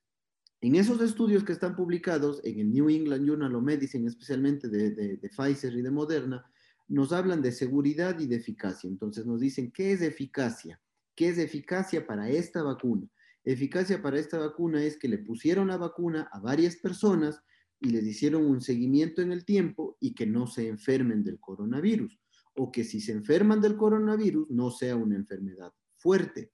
en 0.60 0.76
esos 0.76 1.00
estudios 1.02 1.44
que 1.44 1.54
están 1.54 1.76
publicados, 1.76 2.42
en 2.44 2.60
el 2.60 2.72
New 2.72 2.90
England 2.90 3.28
Journal 3.28 3.56
of 3.56 3.64
Medicine, 3.64 4.08
especialmente 4.08 4.68
de, 4.68 5.18
Pfizer 5.30 5.74
y 5.74 5.84
de 5.84 5.92
Moderna, 5.92 6.50
nos 6.88 7.12
hablan 7.14 7.42
de 7.42 7.52
seguridad 7.52 8.20
y 8.20 8.26
de 8.26 8.38
eficacia. 8.38 8.90
Entonces 8.90 9.26
nos 9.26 9.40
dicen, 9.40 9.72
¿qué 9.72 9.92
es 9.92 10.02
eficacia? 10.02 10.82
¿Qué 11.16 11.30
es 11.30 11.38
eficacia 11.38 12.08
para 12.08 12.30
esta 12.30 12.64
vacuna? 12.64 13.08
Eficacia 13.44 14.02
para 14.02 14.20
esta 14.20 14.40
vacuna 14.40 14.84
es 14.84 14.98
que 14.98 15.08
le 15.08 15.20
pusieron 15.20 15.68
la 15.68 15.78
vacuna 15.78 16.28
a 16.32 16.40
varias 16.40 16.76
personas 16.78 17.42
y 17.80 17.90
les 17.92 18.04
hicieron 18.06 18.46
un 18.46 18.62
seguimiento 18.62 19.22
en 19.22 19.32
el 19.32 19.46
tiempo 19.46 19.96
y 20.00 20.16
que 20.16 20.26
no 20.26 20.48
se 20.48 20.68
enfermen 20.68 21.24
del 21.24 21.40
coronavirus. 21.40 22.20
O 22.56 22.72
que 22.72 22.84
si 22.84 23.00
se 23.00 23.12
enferman 23.12 23.62
del 23.62 23.78
coronavirus 23.78 24.50
no 24.50 24.72
sea 24.72 24.96
una 24.96 25.16
enfermedad 25.16 25.72
fuerte. 25.98 26.52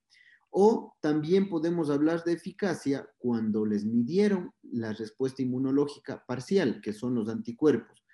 O 0.56 0.94
también 1.00 1.48
podemos 1.48 1.90
hablar 1.90 2.22
de 2.22 2.34
eficacia 2.34 3.08
cuando 3.18 3.66
les 3.66 3.84
midieron 3.84 4.52
la 4.62 4.92
respuesta 4.92 5.42
inmunológica 5.42 6.24
parcial, 6.28 6.80
que 6.80 6.92
son 6.92 7.16
los 7.16 7.28
anticuerpos. 7.28 8.04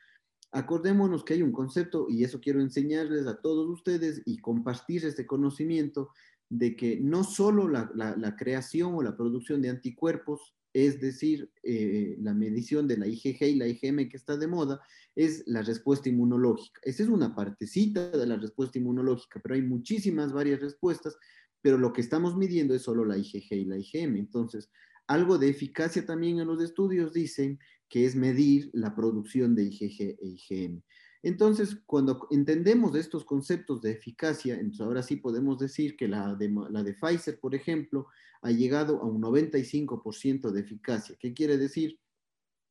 Acordémonos 0.50 1.22
que 1.22 1.34
hay 1.34 1.42
un 1.42 1.52
concepto, 1.52 2.06
y 2.08 2.24
eso 2.24 2.40
quiero 2.40 2.62
enseñarles 2.62 3.26
a 3.26 3.42
todos 3.42 3.68
ustedes 3.68 4.22
y 4.24 4.38
compartir 4.38 5.04
este 5.04 5.26
conocimiento, 5.26 6.12
de 6.48 6.76
que 6.76 6.98
no 6.98 7.24
solo 7.24 7.68
la, 7.68 8.36
creación 8.38 8.94
o 8.94 9.02
la 9.02 9.18
producción 9.18 9.60
de 9.60 9.68
anticuerpos, 9.68 10.56
es 10.72 10.98
decir, 10.98 11.52
eh, 11.62 12.16
la 12.20 12.32
medición 12.32 12.88
de 12.88 12.96
la 12.96 13.06
IgG 13.06 13.42
y 13.42 13.56
la 13.56 13.68
IgM 13.68 14.08
que 14.08 14.16
está 14.16 14.38
de 14.38 14.46
moda, 14.46 14.80
es 15.14 15.42
la 15.46 15.60
respuesta 15.60 16.08
inmunológica. 16.08 16.80
Esa 16.84 17.02
es 17.02 17.10
una 17.10 17.34
partecita 17.34 18.10
de 18.10 18.26
la 18.26 18.36
respuesta 18.36 18.78
inmunológica, 18.78 19.40
pero 19.42 19.56
hay 19.56 19.62
muchísimas 19.62 20.32
varias 20.32 20.60
respuestas, 20.60 21.18
pero 21.62 21.78
lo 21.78 21.92
que 21.92 22.00
estamos 22.00 22.36
midiendo 22.36 22.74
es 22.74 22.82
solo 22.82 23.04
la 23.04 23.16
IgG 23.16 23.52
y 23.52 23.64
la 23.64 23.76
IgM. 23.76 24.16
Entonces, 24.16 24.70
algo 25.06 25.38
de 25.38 25.48
eficacia 25.48 26.04
también 26.06 26.38
en 26.38 26.46
los 26.46 26.62
estudios 26.62 27.12
dicen 27.12 27.58
que 27.88 28.04
es 28.06 28.14
medir 28.14 28.70
la 28.72 28.94
producción 28.94 29.54
de 29.54 29.64
IgG 29.64 30.00
e 30.00 30.18
IgM. 30.20 30.82
Entonces, 31.22 31.82
cuando 31.84 32.26
entendemos 32.30 32.94
estos 32.94 33.24
conceptos 33.24 33.82
de 33.82 33.92
eficacia, 33.92 34.54
entonces 34.54 34.80
ahora 34.80 35.02
sí 35.02 35.16
podemos 35.16 35.58
decir 35.58 35.96
que 35.96 36.08
la 36.08 36.34
de, 36.34 36.48
la 36.70 36.82
de 36.82 36.94
Pfizer, 36.94 37.38
por 37.38 37.54
ejemplo, 37.54 38.06
ha 38.40 38.50
llegado 38.50 39.02
a 39.02 39.04
un 39.04 39.20
95% 39.20 40.50
de 40.50 40.60
eficacia. 40.60 41.16
¿Qué 41.18 41.34
quiere 41.34 41.58
decir? 41.58 41.98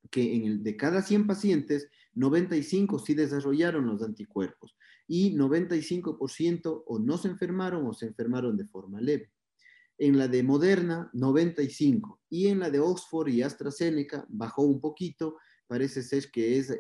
Que 0.10 0.36
en 0.36 0.46
el, 0.46 0.64
de 0.64 0.76
cada 0.78 1.02
100 1.02 1.28
pacientes, 1.28 1.90
95 2.16 3.00
sí 3.00 3.14
desarrollaron 3.14 3.86
los 3.86 4.02
anticuerpos 4.02 4.76
y 5.08 5.36
95% 5.36 6.84
o 6.86 7.00
no 7.00 7.18
se 7.18 7.30
enfermaron 7.30 7.86
o 7.88 7.94
se 7.94 8.08
enfermaron 8.08 8.58
de 8.58 8.66
forma 8.66 9.02
leve. 9.02 9.32
En 9.98 10.18
la 10.18 10.28
de 10.28 10.44
Moderna, 10.44 11.10
95. 11.14 12.22
Y 12.30 12.48
en 12.48 12.60
la 12.60 12.70
de 12.70 12.80
Oxford 12.80 13.30
y 13.30 13.42
AstraZeneca 13.42 14.26
bajó 14.30 14.64
un 14.64 14.80
poquito 14.80 15.38
parece 15.70 16.02
ser 16.02 16.32
que 16.32 16.58
es 16.58 16.72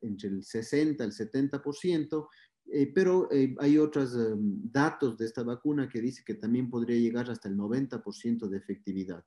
entre 0.00 0.30
el 0.30 0.42
60 0.42 1.04
al 1.04 1.12
70%, 1.12 2.28
eh, 2.72 2.90
pero 2.94 3.30
eh, 3.30 3.54
hay 3.58 3.76
otros 3.76 4.14
em, 4.14 4.72
datos 4.72 5.18
de 5.18 5.26
esta 5.26 5.42
vacuna 5.42 5.86
que 5.86 6.00
dice 6.00 6.22
que 6.24 6.34
también 6.34 6.70
podría 6.70 6.98
llegar 6.98 7.30
hasta 7.30 7.48
el 7.48 7.56
90% 7.56 8.48
de 8.48 8.56
efectividad. 8.56 9.22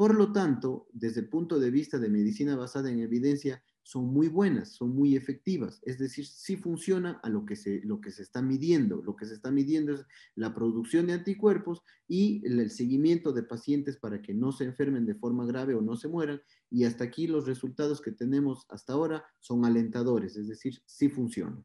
Por 0.00 0.14
lo 0.14 0.32
tanto, 0.32 0.88
desde 0.94 1.20
el 1.20 1.28
punto 1.28 1.60
de 1.60 1.70
vista 1.70 1.98
de 1.98 2.08
medicina 2.08 2.56
basada 2.56 2.90
en 2.90 3.00
evidencia, 3.00 3.62
son 3.82 4.06
muy 4.06 4.28
buenas, 4.28 4.70
son 4.72 4.96
muy 4.96 5.14
efectivas, 5.14 5.78
es 5.82 5.98
decir, 5.98 6.24
sí 6.24 6.56
funcionan 6.56 7.18
a 7.22 7.28
lo 7.28 7.44
que, 7.44 7.54
se, 7.54 7.82
lo 7.84 8.00
que 8.00 8.10
se 8.10 8.22
está 8.22 8.40
midiendo. 8.40 9.02
Lo 9.02 9.14
que 9.14 9.26
se 9.26 9.34
está 9.34 9.50
midiendo 9.50 9.92
es 9.92 10.06
la 10.36 10.54
producción 10.54 11.06
de 11.06 11.12
anticuerpos 11.12 11.82
y 12.08 12.40
el, 12.46 12.70
seguimiento 12.70 13.34
de 13.34 13.42
pacientes 13.42 13.98
para 13.98 14.22
que 14.22 14.32
no 14.32 14.52
se 14.52 14.64
enfermen 14.64 15.04
de 15.04 15.16
forma 15.16 15.44
grave 15.44 15.74
o 15.74 15.82
no 15.82 15.96
se 15.96 16.08
mueran. 16.08 16.40
Y 16.70 16.84
hasta 16.84 17.04
aquí 17.04 17.26
los 17.26 17.46
resultados 17.46 18.00
que 18.00 18.12
tenemos 18.12 18.64
hasta 18.70 18.94
ahora 18.94 19.26
son 19.38 19.66
alentadores, 19.66 20.34
es 20.34 20.48
decir, 20.48 20.80
sí 20.86 21.10
funcionan. 21.10 21.62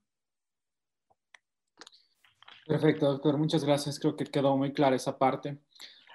Perfecto, 2.67 3.05
doctor. 3.05 3.37
Muchas 3.37 3.63
gracias. 3.63 3.97
Creo 3.97 4.17
que 4.17 4.25
quedó 4.25 4.57
muy 4.57 4.73
clara 4.73 4.97
esa 4.97 5.17
parte. 5.17 5.61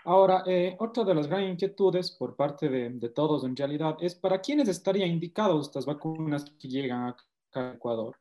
Ahora, 0.04 0.42
eh, 0.47 0.76
otra 0.78 1.04
de 1.04 1.14
las 1.14 1.26
grandes 1.26 1.52
inquietudes 1.52 2.11
por 2.12 2.35
parte 2.35 2.69
de, 2.69 3.09
todos 3.11 3.45
en 3.45 3.54
realidad 3.54 3.97
es 4.00 4.14
para 4.14 4.40
quiénes 4.40 4.69
estarían 4.69 5.11
indicadas 5.11 5.66
estas 5.66 5.85
vacunas 5.85 6.45
que 6.59 6.69
llegan 6.69 7.09
acá 7.09 7.71
a 7.71 7.75
Ecuador. 7.75 8.16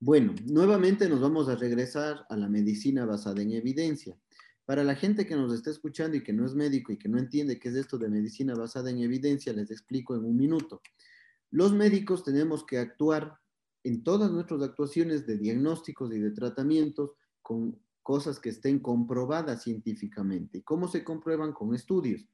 Bueno, 0.00 0.34
nuevamente 0.46 1.08
nos 1.08 1.20
vamos 1.20 1.48
a 1.48 1.56
regresar 1.56 2.26
a 2.28 2.36
la 2.36 2.48
medicina 2.48 3.04
basada 3.04 3.42
en 3.42 3.52
evidencia. 3.52 4.16
Para 4.64 4.82
la 4.82 4.94
gente 4.94 5.26
que 5.26 5.36
nos 5.36 5.52
está 5.52 5.70
escuchando 5.70 6.16
y 6.16 6.22
que 6.22 6.32
no 6.32 6.44
es 6.44 6.54
médico 6.54 6.92
y 6.92 6.98
que 6.98 7.08
no 7.08 7.18
entiende 7.18 7.58
qué 7.58 7.68
es 7.68 7.76
esto 7.76 7.98
de 7.98 8.08
medicina 8.08 8.54
basada 8.54 8.90
en 8.90 8.98
evidencia, 8.98 9.52
les 9.52 9.70
explico 9.70 10.14
en 10.14 10.24
un 10.24 10.36
minuto. 10.36 10.80
Los 11.50 11.72
médicos 11.72 12.24
tenemos 12.24 12.64
que 12.64 12.78
actuar 12.78 13.38
en 13.84 14.02
todas 14.02 14.30
nuestras 14.32 14.62
actuaciones 14.62 15.26
de 15.26 15.38
diagnósticos 15.38 16.12
y 16.12 16.18
de 16.18 16.32
tratamientos 16.32 17.12
con 17.40 17.78
cosas 18.06 18.38
que 18.38 18.50
estén 18.50 18.78
comprobadas 18.78 19.64
científicamente. 19.64 20.62
¿Cómo 20.62 20.86
se 20.86 21.02
comprueban? 21.02 21.52
Con 21.52 21.74
estudios. 21.74 22.24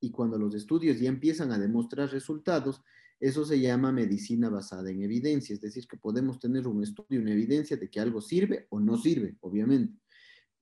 Y 0.00 0.10
cuando 0.10 0.36
los 0.36 0.56
estudios 0.56 0.98
ya 0.98 1.08
empiezan 1.08 1.52
a 1.52 1.58
demostrar 1.60 2.10
resultados, 2.10 2.82
eso 3.20 3.44
se 3.44 3.60
llama 3.60 3.92
medicina 3.92 4.48
basada 4.48 4.90
en 4.90 5.04
evidencia, 5.04 5.54
es 5.54 5.60
decir, 5.60 5.86
que 5.86 5.96
podemos 5.96 6.40
tener 6.40 6.66
un 6.66 6.82
estudio, 6.82 7.20
una 7.20 7.30
evidencia 7.30 7.76
de 7.76 7.88
que 7.88 8.00
algo 8.00 8.20
sirve 8.20 8.66
o 8.70 8.80
no 8.80 8.96
sirve, 8.96 9.36
obviamente. 9.38 10.00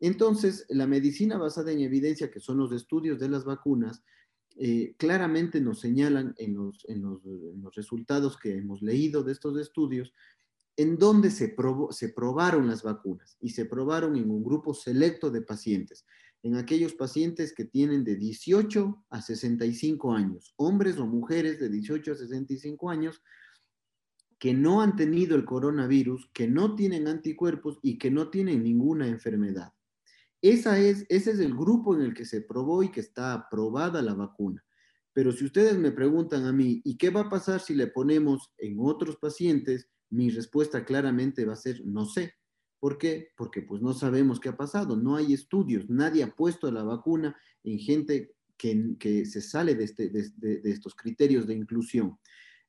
Entonces, 0.00 0.66
la 0.68 0.86
medicina 0.86 1.38
basada 1.38 1.72
en 1.72 1.80
evidencia, 1.80 2.30
que 2.30 2.38
son 2.38 2.58
los 2.58 2.70
estudios 2.72 3.18
de 3.18 3.30
las 3.30 3.46
vacunas, 3.46 4.02
eh, 4.58 4.96
claramente 4.98 5.62
nos 5.62 5.80
señalan 5.80 6.34
en 6.36 6.54
los, 6.54 6.84
en 6.88 7.00
los 7.00 7.74
resultados 7.74 8.36
que 8.36 8.58
hemos 8.58 8.82
leído 8.82 9.22
de 9.24 9.32
estos 9.32 9.58
estudios 9.58 10.12
en 10.78 10.96
donde 10.96 11.32
se, 11.32 11.56
se 11.90 12.08
probaron 12.10 12.68
las 12.68 12.84
vacunas 12.84 13.36
y 13.40 13.50
se 13.50 13.64
probaron 13.64 14.16
en 14.16 14.30
un 14.30 14.44
grupo 14.44 14.72
selecto 14.72 15.28
de 15.28 15.42
pacientes, 15.42 16.06
en 16.44 16.54
aquellos 16.54 16.94
pacientes 16.94 17.52
que 17.52 17.64
tienen 17.64 18.04
de 18.04 18.14
18 18.14 19.06
a 19.10 19.20
65 19.20 20.12
años, 20.12 20.54
hombres 20.56 20.96
o 20.98 21.06
mujeres 21.06 21.58
de 21.58 21.68
18 21.68 22.12
a 22.12 22.14
65 22.14 22.90
años, 22.90 23.20
que 24.38 24.54
no 24.54 24.80
han 24.80 24.94
tenido 24.94 25.34
el 25.34 25.44
coronavirus, 25.44 26.30
que 26.32 26.46
no 26.46 26.76
tienen 26.76 27.08
anticuerpos 27.08 27.80
y 27.82 27.98
que 27.98 28.12
no 28.12 28.30
tienen 28.30 28.62
ninguna 28.62 29.08
enfermedad. 29.08 29.72
Esa 30.40 30.78
es, 30.78 31.04
ese 31.08 31.32
es 31.32 31.40
el 31.40 31.56
grupo 31.56 31.96
en 31.96 32.02
el 32.02 32.14
que 32.14 32.24
se 32.24 32.40
probó 32.40 32.84
y 32.84 32.92
que 32.92 33.00
está 33.00 33.34
aprobada 33.34 34.00
la 34.00 34.14
vacuna. 34.14 34.64
Pero 35.12 35.32
si 35.32 35.44
ustedes 35.44 35.76
me 35.76 35.90
preguntan 35.90 36.46
a 36.46 36.52
mí, 36.52 36.80
¿y 36.84 36.96
qué 36.96 37.10
va 37.10 37.22
a 37.22 37.28
pasar 37.28 37.58
si 37.58 37.74
le 37.74 37.88
ponemos 37.88 38.52
en 38.58 38.76
otros 38.78 39.16
pacientes 39.16 39.88
mi 40.10 40.30
respuesta 40.30 40.84
claramente 40.84 41.44
va 41.44 41.52
a 41.52 41.56
ser 41.56 41.84
no 41.84 42.04
sé, 42.04 42.34
¿Por 42.80 42.96
qué? 42.96 43.32
Porque 43.36 43.62
pues 43.62 43.82
no 43.82 43.92
sabemos 43.92 44.38
qué 44.38 44.50
ha 44.50 44.56
pasado, 44.56 44.96
no 44.96 45.16
hay 45.16 45.32
estudios, 45.32 45.90
nadie 45.90 46.22
ha 46.22 46.34
puesto 46.34 46.70
la 46.70 46.84
vacuna 46.84 47.36
en 47.64 47.78
gente 47.78 48.36
que, 48.56 49.26
se 49.26 49.40
sale 49.40 49.72
este, 49.82 50.08
de 50.10 50.60
estos 50.64 50.94
criterios 50.94 51.46
de 51.46 51.54
inclusión. 51.54 52.18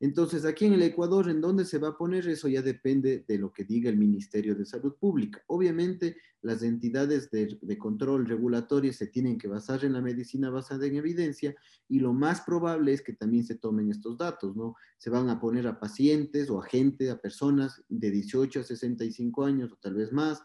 Entonces, 0.01 0.45
aquí 0.45 0.65
en 0.65 0.73
el 0.73 0.83
Ecuador, 0.83 1.29
¿en 1.29 1.41
dónde 1.41 1.65
se 1.65 1.77
va 1.77 1.89
a 1.89 1.97
poner? 1.97 2.27
Eso 2.27 2.47
ya 2.47 2.61
depende 2.61 3.25
de 3.27 3.37
lo 3.37 3.51
que 3.51 3.65
diga 3.65 3.89
el 3.89 3.97
Ministerio 3.97 4.55
de 4.55 4.65
Salud 4.65 4.95
Pública. 4.95 5.43
Obviamente, 5.47 6.15
las 6.41 6.63
entidades 6.63 7.29
de, 7.31 7.77
control 7.77 8.25
regulatorio 8.25 8.93
se 8.93 9.07
tienen 9.07 9.37
que 9.37 9.49
basar 9.49 9.83
en 9.83 9.91
la 9.91 10.01
medicina 10.01 10.49
basada 10.49 10.85
en 10.85 10.95
evidencia 10.95 11.53
y 11.89 11.99
lo 11.99 12.13
más 12.13 12.41
probable 12.41 12.93
es 12.93 13.01
que 13.01 13.11
también 13.11 13.43
se 13.43 13.55
tomen 13.55 13.89
estos 13.91 14.17
datos, 14.17 14.55
¿no? 14.55 14.75
Se 14.97 15.09
van 15.09 15.29
a 15.29 15.39
poner 15.39 15.67
a 15.67 15.79
pacientes 15.79 16.49
o 16.49 16.61
a 16.61 16.65
gente, 16.65 17.09
a 17.09 17.19
personas 17.19 17.83
de 17.89 18.09
18 18.09 18.61
a 18.61 18.63
65 18.63 19.43
años 19.43 19.73
o 19.73 19.75
tal 19.75 19.95
vez 19.95 20.13
más, 20.13 20.41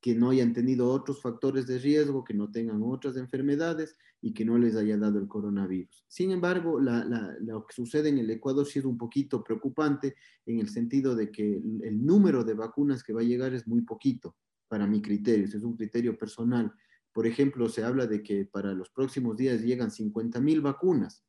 que 0.00 0.14
no 0.14 0.30
hayan 0.30 0.52
tenido 0.52 0.88
otros 0.88 1.20
factores 1.20 1.66
de 1.66 1.78
riesgo, 1.78 2.24
que 2.24 2.32
no 2.32 2.50
tengan 2.50 2.82
otras 2.82 3.16
enfermedades 3.16 3.96
y 4.22 4.32
que 4.32 4.44
no 4.44 4.56
les 4.56 4.74
haya 4.76 4.96
dado 4.96 5.18
el 5.18 5.28
coronavirus. 5.28 6.04
Sin 6.08 6.30
embargo, 6.30 6.80
lo 6.80 7.66
que 7.66 7.74
sucede 7.74 8.08
en 8.08 8.18
el 8.18 8.30
Ecuador 8.30 8.66
sí 8.66 8.78
es 8.78 8.86
un 8.86 8.96
poquito 8.96 9.44
preocupante 9.44 10.16
en 10.46 10.58
el 10.58 10.68
sentido 10.68 11.14
de 11.14 11.30
que 11.30 11.56
el, 11.56 12.04
número 12.04 12.44
de 12.44 12.54
vacunas 12.54 13.02
que 13.02 13.12
va 13.12 13.20
a 13.20 13.24
llegar 13.24 13.52
es 13.52 13.66
muy 13.66 13.82
poquito 13.82 14.36
para 14.68 14.86
mi 14.86 15.02
criterio, 15.02 15.44
es 15.44 15.54
un 15.62 15.76
criterio 15.76 16.16
personal. 16.16 16.72
Por 17.12 17.26
ejemplo, 17.26 17.68
se 17.68 17.84
habla 17.84 18.06
de 18.06 18.22
que 18.22 18.46
para 18.46 18.72
los 18.72 18.88
próximos 18.90 19.36
días 19.36 19.60
llegan 19.60 19.90
50 19.90 20.40
mil 20.40 20.62
vacunas. 20.62 21.24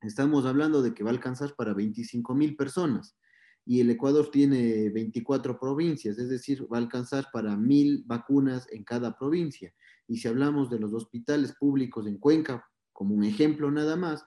Estamos 0.00 0.46
hablando 0.46 0.80
de 0.80 0.94
que 0.94 1.02
va 1.02 1.10
a 1.10 1.14
alcanzar 1.14 1.54
para 1.54 1.74
25 1.74 2.34
mil 2.34 2.56
personas 2.56 3.16
y 3.66 3.80
el 3.80 3.90
Ecuador 3.90 4.30
tiene 4.30 4.90
24 4.90 5.58
provincias, 5.58 6.18
es 6.18 6.28
decir, 6.28 6.66
va 6.70 6.76
a 6.76 6.80
alcanzar 6.80 7.28
para 7.32 7.56
mil 7.56 8.04
vacunas 8.06 8.66
en 8.70 8.84
cada 8.84 9.16
provincia. 9.16 9.72
Y 10.06 10.18
si 10.18 10.28
hablamos 10.28 10.68
de 10.70 10.78
los 10.78 10.92
hospitales 10.92 11.54
públicos 11.58 12.06
en 12.06 12.18
Cuenca, 12.18 12.64
como 12.92 13.14
un 13.14 13.24
ejemplo 13.24 13.70
nada 13.70 13.96
más, 13.96 14.24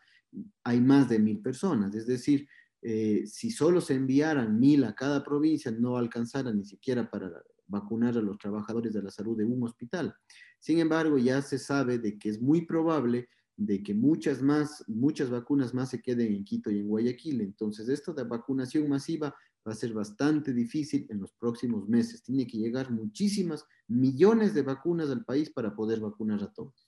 hay 0.63 0.81
más 0.81 1.07
de 1.07 1.19
mil 1.19 1.39
personas. 1.39 1.93
Es 1.93 2.07
decir, 2.07 2.47
eh, 2.81 3.23
si 3.27 3.51
solo 3.51 3.79
se 3.79 3.93
enviaran 3.93 4.59
mil 4.59 4.83
a 4.83 4.95
cada 4.95 5.23
provincia, 5.23 5.71
no 5.71 5.97
alcanzara 5.97 6.51
ni 6.51 6.65
siquiera 6.65 7.09
para 7.09 7.31
vacunar 7.67 8.17
a 8.17 8.21
los 8.21 8.37
trabajadores 8.37 8.93
de 8.93 9.03
la 9.03 9.11
salud 9.11 9.37
de 9.37 9.45
un 9.45 9.63
hospital. 9.63 10.15
Sin 10.59 10.79
embargo, 10.79 11.17
ya 11.17 11.41
se 11.41 11.59
sabe 11.59 11.99
de 11.99 12.17
que 12.17 12.29
es 12.29 12.41
muy 12.41 12.65
probable 12.65 13.29
de 13.57 13.81
que 13.81 13.95
muchas 13.95 14.41
más, 14.41 14.83
muchas 14.87 15.31
vacunas 15.31 15.73
más 15.73 15.89
se 15.89 16.01
queden 16.01 16.33
en 16.33 16.45
Quito 16.45 16.69
y 16.69 16.79
en 16.79 16.87
Guayaquil. 16.87 17.41
Entonces, 17.41 17.89
esto 17.89 18.13
de 18.13 18.23
vacunación 18.23 18.87
masiva 18.87 19.35
va 19.67 19.71
a 19.71 19.75
ser 19.75 19.93
bastante 19.93 20.53
difícil 20.53 21.07
en 21.09 21.19
los 21.19 21.33
próximos 21.33 21.89
meses. 21.89 22.23
Tiene 22.23 22.45
que 22.45 22.57
llegar 22.57 22.91
muchísimas 22.91 23.65
millones 23.87 24.53
de 24.53 24.61
vacunas 24.61 25.09
al 25.09 25.25
país 25.25 25.49
para 25.49 25.75
poder 25.75 25.99
vacunar 25.99 26.41
a 26.43 26.53
todos. 26.53 26.87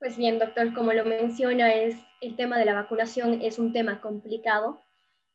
Pues 0.00 0.18
bien, 0.18 0.38
doctor, 0.38 0.74
como 0.74 0.92
lo 0.92 1.04
menciona, 1.04 1.72
es, 1.72 1.96
el 2.20 2.36
tema 2.36 2.58
de 2.58 2.66
la 2.66 2.74
vacunación 2.74 3.40
es 3.40 3.58
un 3.58 3.72
tema 3.72 4.02
complicado. 4.02 4.82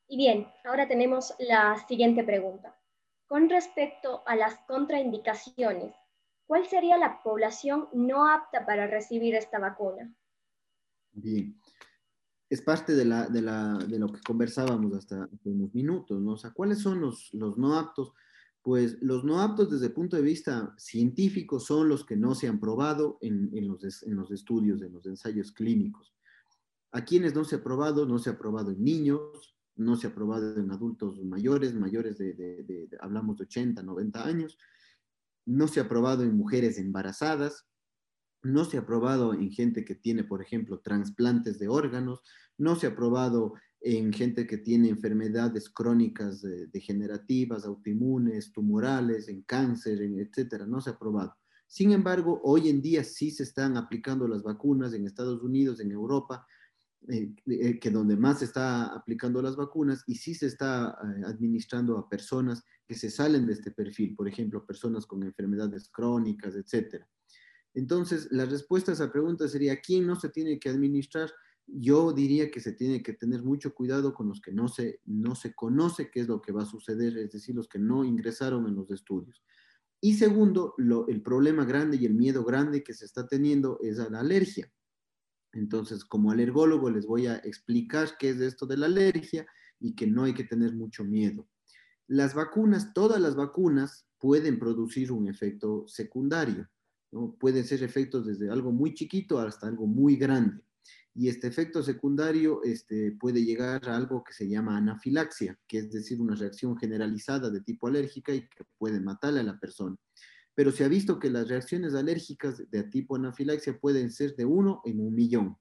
Y 0.08 0.18
bien, 0.18 0.48
ahora 0.64 0.88
tenemos 0.88 1.34
la 1.40 1.76
siguiente 1.88 2.24
pregunta. 2.24 2.79
Con 3.30 3.48
respecto 3.48 4.24
a 4.26 4.36
las 4.36 4.58
contraindicaciones, 4.68 5.94
¿cuál 6.48 6.66
sería 6.66 6.98
la 6.98 7.22
población 7.22 7.88
no 7.94 8.28
apta 8.28 8.66
para 8.66 8.88
recibir 8.88 9.36
esta 9.36 9.60
vacuna? 9.60 10.12
Bien, 11.12 11.56
es 12.50 12.64
parte 12.64 12.96
de, 12.96 13.06
lo 13.06 14.08
que 14.08 14.22
conversábamos 14.26 14.96
hasta 14.96 15.30
unos 15.44 15.72
minutos, 15.76 16.20
¿no? 16.20 16.32
O 16.32 16.38
sea, 16.38 16.50
¿cuáles 16.50 16.80
son 16.80 17.02
los, 17.02 17.30
no 17.34 17.78
aptos? 17.78 18.14
Pues 18.64 18.98
los 19.00 19.24
no 19.24 19.40
aptos 19.40 19.70
desde 19.70 19.86
el 19.86 19.94
punto 19.94 20.16
de 20.16 20.24
vista 20.24 20.74
científico 20.80 21.60
son 21.60 21.88
los 21.88 22.04
que 22.04 22.16
no 22.16 22.34
se 22.34 22.48
han 22.48 22.60
probado 22.60 23.20
en, 23.22 23.52
los, 23.68 24.02
en 24.02 24.16
los 24.16 24.32
estudios, 24.32 24.82
en 24.82 24.92
los 24.92 25.06
ensayos 25.06 25.52
clínicos. 25.52 26.16
A 26.92 27.06
quienes 27.06 27.36
no 27.36 27.44
se 27.44 27.58
ha 27.58 27.64
probado, 27.64 28.08
no 28.08 28.18
se 28.18 28.32
ha 28.32 28.40
probado 28.40 28.72
en 28.72 28.84
niños, 28.84 29.59
no 29.80 29.96
se 29.96 30.08
ha 30.08 30.14
probado 30.14 30.60
en 30.60 30.72
adultos 30.72 31.24
mayores, 31.24 31.74
mayores 31.74 32.18
de, 32.18 32.90
hablamos 33.00 33.38
de 33.38 33.46
80, 33.46 33.82
90 33.82 34.26
años, 34.26 34.58
no 35.46 35.68
se 35.68 35.80
ha 35.80 35.88
probado 35.88 36.24
en 36.24 36.36
mujeres 36.36 36.78
embarazadas, 36.78 37.66
no 38.44 38.66
se 38.66 38.78
ha 38.78 38.86
probado 38.86 39.34
en 39.34 39.52
gente 39.52 39.86
que 39.86 39.96
tiene, 39.96 40.24
por 40.24 40.42
ejemplo, 40.42 40.80
trasplantes 40.80 41.60
de 41.60 41.70
órganos, 41.70 42.22
no 42.58 42.76
se 42.76 42.88
ha 42.88 42.96
probado 42.96 43.54
en 43.82 44.12
gente 44.12 44.46
que 44.46 44.58
tiene 44.58 44.90
enfermedades 44.90 45.70
crónicas 45.70 46.42
degenerativas, 46.72 47.66
autoinmunes, 47.66 48.52
tumorales, 48.52 49.30
en 49.30 49.44
cáncer, 49.44 50.02
en 50.02 50.20
etcétera, 50.20 50.66
no 50.66 50.82
se 50.82 50.90
ha 50.90 51.00
probado. 51.00 51.36
Sin 51.68 51.94
embargo, 51.94 52.42
hoy 52.44 52.68
en 52.68 52.82
día 52.82 53.04
sí 53.04 53.32
se 53.32 53.44
están 53.44 53.78
aplicando 53.78 54.28
las 54.28 54.44
vacunas 54.44 54.94
en 54.94 55.06
Estados 55.06 55.42
Unidos, 55.42 55.80
en 55.80 55.92
Europa, 55.92 56.46
eh, 57.08 57.34
eh, 57.46 57.80
que 57.80 57.90
donde 57.90 58.18
más 58.18 58.40
se 58.40 58.46
está 58.46 58.88
aplicando 58.88 59.42
las 59.42 59.56
vacunas 59.56 60.04
y 60.06 60.16
sí 60.16 60.36
se 60.36 60.48
está 60.48 60.98
eh, 61.02 61.22
administrando 61.26 61.98
a 61.98 62.10
personas 62.10 62.64
que 62.86 62.94
se 62.94 63.10
salen 63.10 63.48
de 63.48 63.54
este 63.54 63.72
perfil, 63.72 64.16
por 64.16 64.28
ejemplo, 64.28 64.66
personas 64.66 65.06
con 65.06 65.24
enfermedades 65.24 65.90
crónicas, 65.90 66.56
etc. 66.56 67.06
Entonces, 67.74 68.28
la 68.32 68.46
respuesta 68.46 68.92
a 68.92 68.96
esa 68.96 69.12
pregunta 69.12 69.48
sería, 69.48 69.80
¿quién 69.80 70.06
no 70.06 70.18
se 70.18 70.30
tiene 70.30 70.60
que 70.60 70.70
administrar? 70.70 71.32
Yo 71.66 72.12
diría 72.12 72.52
que 72.52 72.60
se 72.60 72.74
tiene 72.74 73.02
que 73.02 73.14
tener 73.14 73.44
mucho 73.44 73.74
cuidado 73.74 74.14
con 74.14 74.28
los 74.28 74.42
que 74.42 74.52
no 74.52 74.68
se, 74.68 75.00
no 75.06 75.36
se 75.36 75.54
conoce 75.54 76.12
qué 76.12 76.20
es 76.20 76.28
lo 76.28 76.42
que 76.42 76.52
va 76.52 76.64
a 76.64 76.70
suceder, 76.70 77.18
es 77.18 77.32
decir, 77.32 77.56
los 77.56 77.70
que 77.70 77.80
no 77.80 78.04
ingresaron 78.04 78.68
en 78.68 78.76
los 78.76 78.92
estudios. 78.92 79.42
Y 80.02 80.16
segundo, 80.16 80.76
el 81.08 81.22
problema 81.22 81.64
grande 81.64 81.98
y 81.98 82.06
el 82.06 82.14
miedo 82.14 82.44
grande 82.44 82.84
que 82.84 82.94
se 82.94 83.06
está 83.06 83.26
teniendo 83.26 83.80
es 83.82 84.00
a 84.00 84.10
la 84.10 84.20
alergia 84.20 84.70
entonces, 85.54 86.06
como 86.06 86.32
alergólogo, 86.32 86.90
les 86.90 87.06
voy 87.06 87.28
a 87.28 87.38
explicar 87.38 88.18
qué 88.18 88.30
es 88.30 88.40
esto 88.40 88.66
de 88.66 88.78
la 88.78 88.86
alergia 88.86 89.46
y 89.80 89.96
que 89.96 90.08
no 90.08 90.24
hay 90.24 90.34
que 90.34 90.44
tener 90.44 90.74
mucho 90.74 91.04
miedo. 91.04 91.48
Las 92.08 92.34
vacunas, 92.34 92.94
todas 92.94 93.20
las 93.22 93.36
vacunas 93.36 94.08
pueden 94.20 94.60
producir 94.60 95.12
un 95.12 95.28
efecto 95.28 95.86
secundario. 95.88 96.70
Pueden 97.40 97.64
ser 97.64 97.82
efectos 97.84 98.28
desde 98.28 98.52
algo 98.52 98.72
muy 98.72 98.94
chiquito 98.94 99.40
hasta 99.40 99.68
algo 99.68 99.88
muy 99.88 100.16
grande. 100.16 100.64
Y 101.16 101.28
este 101.28 101.48
efecto 101.48 101.82
secundario 101.82 102.62
este, 102.64 103.12
puede 103.14 103.44
llegar 103.44 103.90
a 103.90 103.98
algo 103.98 104.24
que 104.24 104.34
se 104.34 104.48
llama 104.48 104.78
anafilaxia, 104.78 105.60
que 105.68 105.80
es 105.80 105.92
decir, 105.92 106.22
una 106.22 106.36
reacción 106.36 106.78
generalizada 106.78 107.50
de 107.50 107.62
tipo 107.62 107.88
alérgica 107.88 108.34
y 108.34 108.42
que 108.42 108.64
puede 108.78 109.00
matarle 109.00 109.40
a 109.40 109.44
la 109.44 109.60
persona 109.60 109.98
pero 110.60 110.74
se 110.74 110.84
ha 110.84 110.90
visto 110.90 111.20
que 111.20 111.30
las 111.30 111.48
reacciones 111.48 111.96
alérgicas 111.96 112.70
de 112.70 112.84
tipo 112.84 113.16
anafilaxia 113.16 113.80
pueden 113.80 114.12
ser 114.12 114.36
de 114.36 114.44
uno 114.44 114.82
en 114.84 115.00
un 115.00 115.16
millón. 115.16 115.58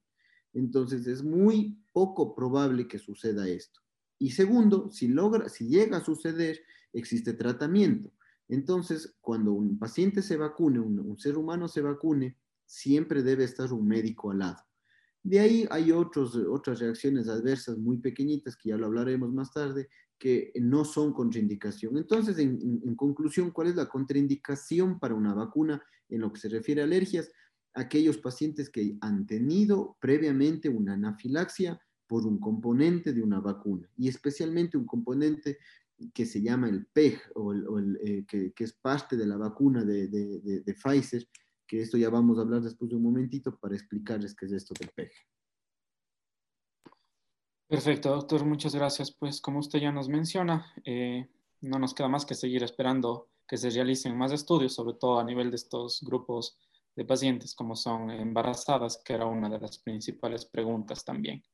Entonces 0.53 1.07
es 1.07 1.23
muy 1.23 1.79
poco 1.93 2.35
probable 2.35 2.89
que 2.89 2.99
suceda 2.99 3.47
esto. 3.47 3.79
Y 4.19 4.33
segundo, 4.33 4.91
si, 4.91 5.07
logra, 5.07 5.49
si 5.49 5.69
llega 5.69 5.99
a 5.99 6.05
suceder, 6.05 6.59
existe 6.93 7.33
tratamiento. 7.35 8.11
Entonces, 8.49 9.15
cuando 9.21 9.53
un 9.53 9.79
paciente 9.79 10.21
se 10.21 10.37
vacune, 10.37 10.81
un, 10.81 11.17
ser 11.17 11.39
humano 11.39 11.69
se 11.69 11.81
vacune, 11.81 12.37
siempre 12.67 13.23
debe 13.23 13.45
estar 13.45 13.73
un 13.73 13.87
médico 13.87 14.33
al 14.33 14.41
lado. 14.41 14.65
De 15.23 15.41
ahí 15.41 15.67
hay 15.71 15.93
otros, 15.93 16.35
otras 16.37 16.81
reacciones 16.81 17.29
adversas 17.29 17.79
muy 17.79 17.99
pequeñitas, 17.99 18.57
que 18.57 18.71
ya 18.71 18.77
lo 18.77 18.87
hablaremos 18.87 19.33
más 19.33 19.53
tarde, 19.53 19.89
que 20.19 20.53
no 20.57 20.85
son 20.85 21.13
contraindicación. 21.13 21.97
Entonces, 21.97 22.39
en, 22.39 22.95
conclusión, 22.97 23.51
¿cuál 23.51 23.69
es 23.69 23.77
la 23.77 23.89
contraindicación 23.89 24.99
para 24.99 25.15
una 25.15 25.35
vacuna 25.35 25.83
en 26.09 26.21
lo 26.21 26.33
que 26.33 26.41
se 26.41 26.49
refiere 26.49 26.81
a 26.81 26.85
alergias? 26.85 27.31
Aquellos 27.75 28.19
pacientes 28.19 28.71
que 28.71 28.97
han 29.01 29.27
tenido 29.27 29.97
previamente 30.01 30.69
una 30.69 30.95
anafilaxia 30.95 31.81
por 32.07 32.27
un 32.27 32.41
componente 32.41 33.13
de 33.13 33.23
una 33.23 33.39
vacuna 33.39 33.89
y 33.97 34.09
especialmente 34.09 34.77
un 34.77 34.87
componente 34.87 35.59
que 36.15 36.27
se 36.27 36.41
llama 36.41 36.69
el 36.69 36.87
PEG 36.87 37.21
o, 37.35 37.53
eh, 37.53 38.25
que, 38.27 38.53
es 38.57 38.73
parte 38.73 39.17
de 39.17 39.27
la 39.27 39.37
vacuna 39.37 39.85
de, 39.85 40.09
de 40.09 40.75
Pfizer, 40.75 41.29
que 41.69 41.81
esto 41.81 41.97
ya 41.97 42.11
vamos 42.11 42.39
a 42.39 42.41
hablar 42.41 42.63
después 42.63 42.91
de 42.91 42.97
un 42.97 43.03
momentito 43.05 43.57
para 43.57 43.77
explicarles 43.77 44.35
qué 44.35 44.47
es 44.47 44.53
esto 44.53 44.75
del 44.81 44.89
PEG. 44.89 45.13
Perfecto, 47.69 48.09
doctor, 48.11 48.45
muchas 48.45 48.75
gracias. 48.75 49.13
Pues 49.13 49.41
como 49.41 49.59
usted 49.59 49.79
ya 49.79 49.93
nos 49.93 50.09
menciona, 50.09 50.73
eh, 50.85 51.29
no 51.61 51.79
nos 51.79 51.95
queda 51.95 52.09
más 52.09 52.25
que 52.25 52.35
seguir 52.35 52.63
esperando 52.63 53.29
que 53.47 53.57
se 53.59 53.71
realicen 53.71 54.17
más 54.17 54.33
estudios, 54.33 54.75
sobre 54.75 54.95
todo 54.95 55.21
a 55.21 55.25
nivel 55.25 55.51
de 55.51 55.57
estos 55.57 56.03
grupos 56.03 56.59
de 56.97 57.05
pacientes 57.05 57.55
como 57.55 57.77
son 57.77 58.11
embarazadas, 58.11 59.01
que 59.05 59.13
era 59.13 59.27
una 59.27 59.49
de 59.49 59.61
las 59.61 59.79
principales 59.79 60.47
preguntas 60.47 61.05
también. 61.05 61.45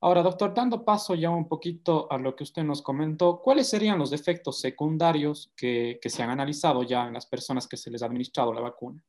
Ahora, 0.00 0.22
doctor, 0.22 0.52
dando 0.52 0.84
paso 0.84 1.14
ya 1.14 1.30
un 1.30 1.48
poquito 1.48 2.06
a 2.12 2.18
lo 2.18 2.36
que 2.36 2.44
usted 2.44 2.62
nos 2.62 2.82
comentó, 2.82 3.40
¿cuáles 3.40 3.68
serían 3.68 3.98
los 3.98 4.12
efectos 4.12 4.60
secundarios 4.60 5.50
que, 5.56 5.98
se 6.04 6.22
han 6.22 6.28
analizado 6.28 6.82
ya 6.82 7.06
en 7.06 7.14
las 7.14 7.24
personas 7.24 7.66
que 7.66 7.78
se 7.78 7.90
les 7.90 8.02
ha 8.02 8.06
administrado 8.06 8.52
la 8.52 8.60
vacuna? 8.60 9.02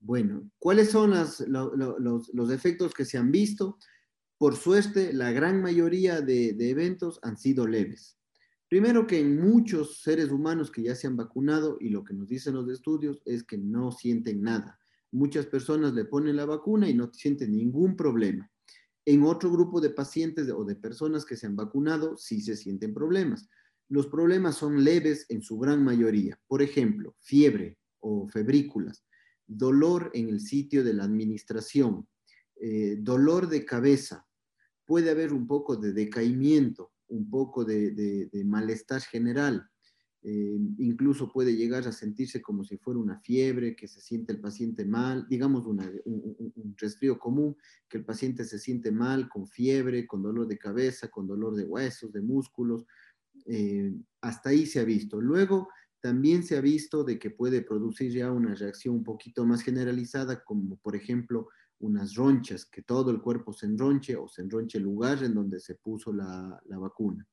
Bueno, 0.00 0.50
¿cuáles 0.58 0.90
son 0.90 1.10
los, 1.10 2.50
efectos 2.50 2.94
que 2.94 3.04
se 3.04 3.18
han 3.18 3.30
visto? 3.30 3.78
Por 4.38 4.56
suerte, 4.56 5.12
la 5.12 5.32
gran 5.32 5.60
mayoría 5.60 6.20
de, 6.20 6.52
de 6.52 6.70
eventos 6.70 7.18
han 7.22 7.36
sido 7.36 7.66
leves. 7.66 8.16
Primero 8.68 9.06
que 9.06 9.18
en 9.18 9.40
muchos 9.40 10.02
seres 10.02 10.30
humanos 10.30 10.70
que 10.70 10.82
ya 10.82 10.94
se 10.94 11.06
han 11.06 11.16
vacunado 11.16 11.78
y 11.80 11.88
lo 11.88 12.04
que 12.04 12.14
nos 12.14 12.28
dicen 12.28 12.54
los 12.54 12.68
estudios 12.68 13.22
es 13.24 13.42
que 13.42 13.56
no 13.56 13.90
sienten 13.90 14.42
nada. 14.42 14.78
Muchas 15.10 15.46
personas 15.46 15.94
le 15.94 16.04
ponen 16.04 16.36
la 16.36 16.44
vacuna 16.44 16.88
y 16.88 16.94
no 16.94 17.10
sienten 17.12 17.52
ningún 17.52 17.96
problema. 17.96 18.50
En 19.06 19.22
otro 19.22 19.50
grupo 19.50 19.80
de 19.80 19.88
pacientes 19.88 20.50
o 20.50 20.64
de 20.66 20.76
personas 20.76 21.24
que 21.24 21.34
se 21.34 21.46
han 21.46 21.56
vacunado 21.56 22.18
sí 22.18 22.42
se 22.42 22.56
sienten 22.56 22.92
problemas. 22.92 23.48
Los 23.88 24.06
problemas 24.06 24.56
son 24.56 24.84
leves 24.84 25.24
en 25.30 25.40
su 25.40 25.58
gran 25.58 25.82
mayoría. 25.82 26.38
Por 26.46 26.60
ejemplo, 26.60 27.16
fiebre 27.20 27.78
o 28.00 28.28
febrículas, 28.28 29.06
dolor 29.48 30.10
en 30.14 30.28
el 30.28 30.40
sitio 30.40 30.84
de 30.84 30.94
la 30.94 31.04
administración, 31.04 32.06
eh, 32.60 32.96
dolor 33.00 33.48
de 33.48 33.64
cabeza, 33.64 34.26
puede 34.84 35.10
haber 35.10 35.32
un 35.32 35.46
poco 35.46 35.76
de 35.76 35.92
decaimiento, 35.92 36.92
un 37.08 37.28
poco 37.28 37.64
de, 37.64 38.28
malestar 38.44 39.00
general. 39.00 39.68
Eh, 40.22 40.58
incluso 40.78 41.30
puede 41.30 41.54
llegar 41.54 41.86
a 41.86 41.92
sentirse 41.92 42.42
como 42.42 42.64
si 42.64 42.76
fuera 42.76 43.00
una 43.00 43.20
fiebre, 43.20 43.76
que 43.76 43.86
se 43.86 44.00
siente 44.00 44.32
el 44.32 44.40
paciente 44.40 44.84
mal, 44.84 45.26
digamos 45.28 45.64
un, 45.66 46.74
resfrío 46.76 47.18
común, 47.18 47.56
que 47.88 47.98
el 47.98 48.04
paciente 48.04 48.44
se 48.44 48.58
siente 48.58 48.90
mal, 48.90 49.28
con 49.28 49.46
fiebre, 49.46 50.06
con 50.06 50.22
dolor 50.22 50.46
de 50.46 50.58
cabeza, 50.58 51.08
con 51.08 51.26
dolor 51.26 51.54
de 51.54 51.64
huesos, 51.64 52.12
de 52.12 52.20
músculos. 52.20 52.84
Eh, 53.46 53.94
hasta 54.20 54.50
ahí 54.50 54.66
se 54.66 54.80
ha 54.80 54.84
visto. 54.84 55.20
Luego, 55.20 55.68
también 56.00 56.44
se 56.44 56.56
ha 56.56 56.60
visto 56.60 57.02
de 57.04 57.18
que 57.18 57.30
puede 57.30 57.62
producir 57.62 58.12
ya 58.12 58.30
una 58.30 58.54
reacción 58.54 58.94
un 58.96 59.04
poquito 59.04 59.44
más 59.44 59.62
generalizada, 59.62 60.44
como 60.44 60.76
por 60.76 60.94
ejemplo 60.94 61.48
unas 61.80 62.14
ronchas, 62.14 62.66
que 62.66 62.82
todo 62.82 63.10
el 63.10 63.20
cuerpo 63.20 63.52
se 63.52 63.66
enronche 63.66 64.16
o 64.16 64.28
se 64.28 64.42
enronche 64.42 64.78
el 64.78 64.84
lugar 64.84 65.22
en 65.22 65.34
donde 65.34 65.60
se 65.60 65.74
puso 65.76 66.12
la, 66.12 66.60
vacuna. 66.68 67.26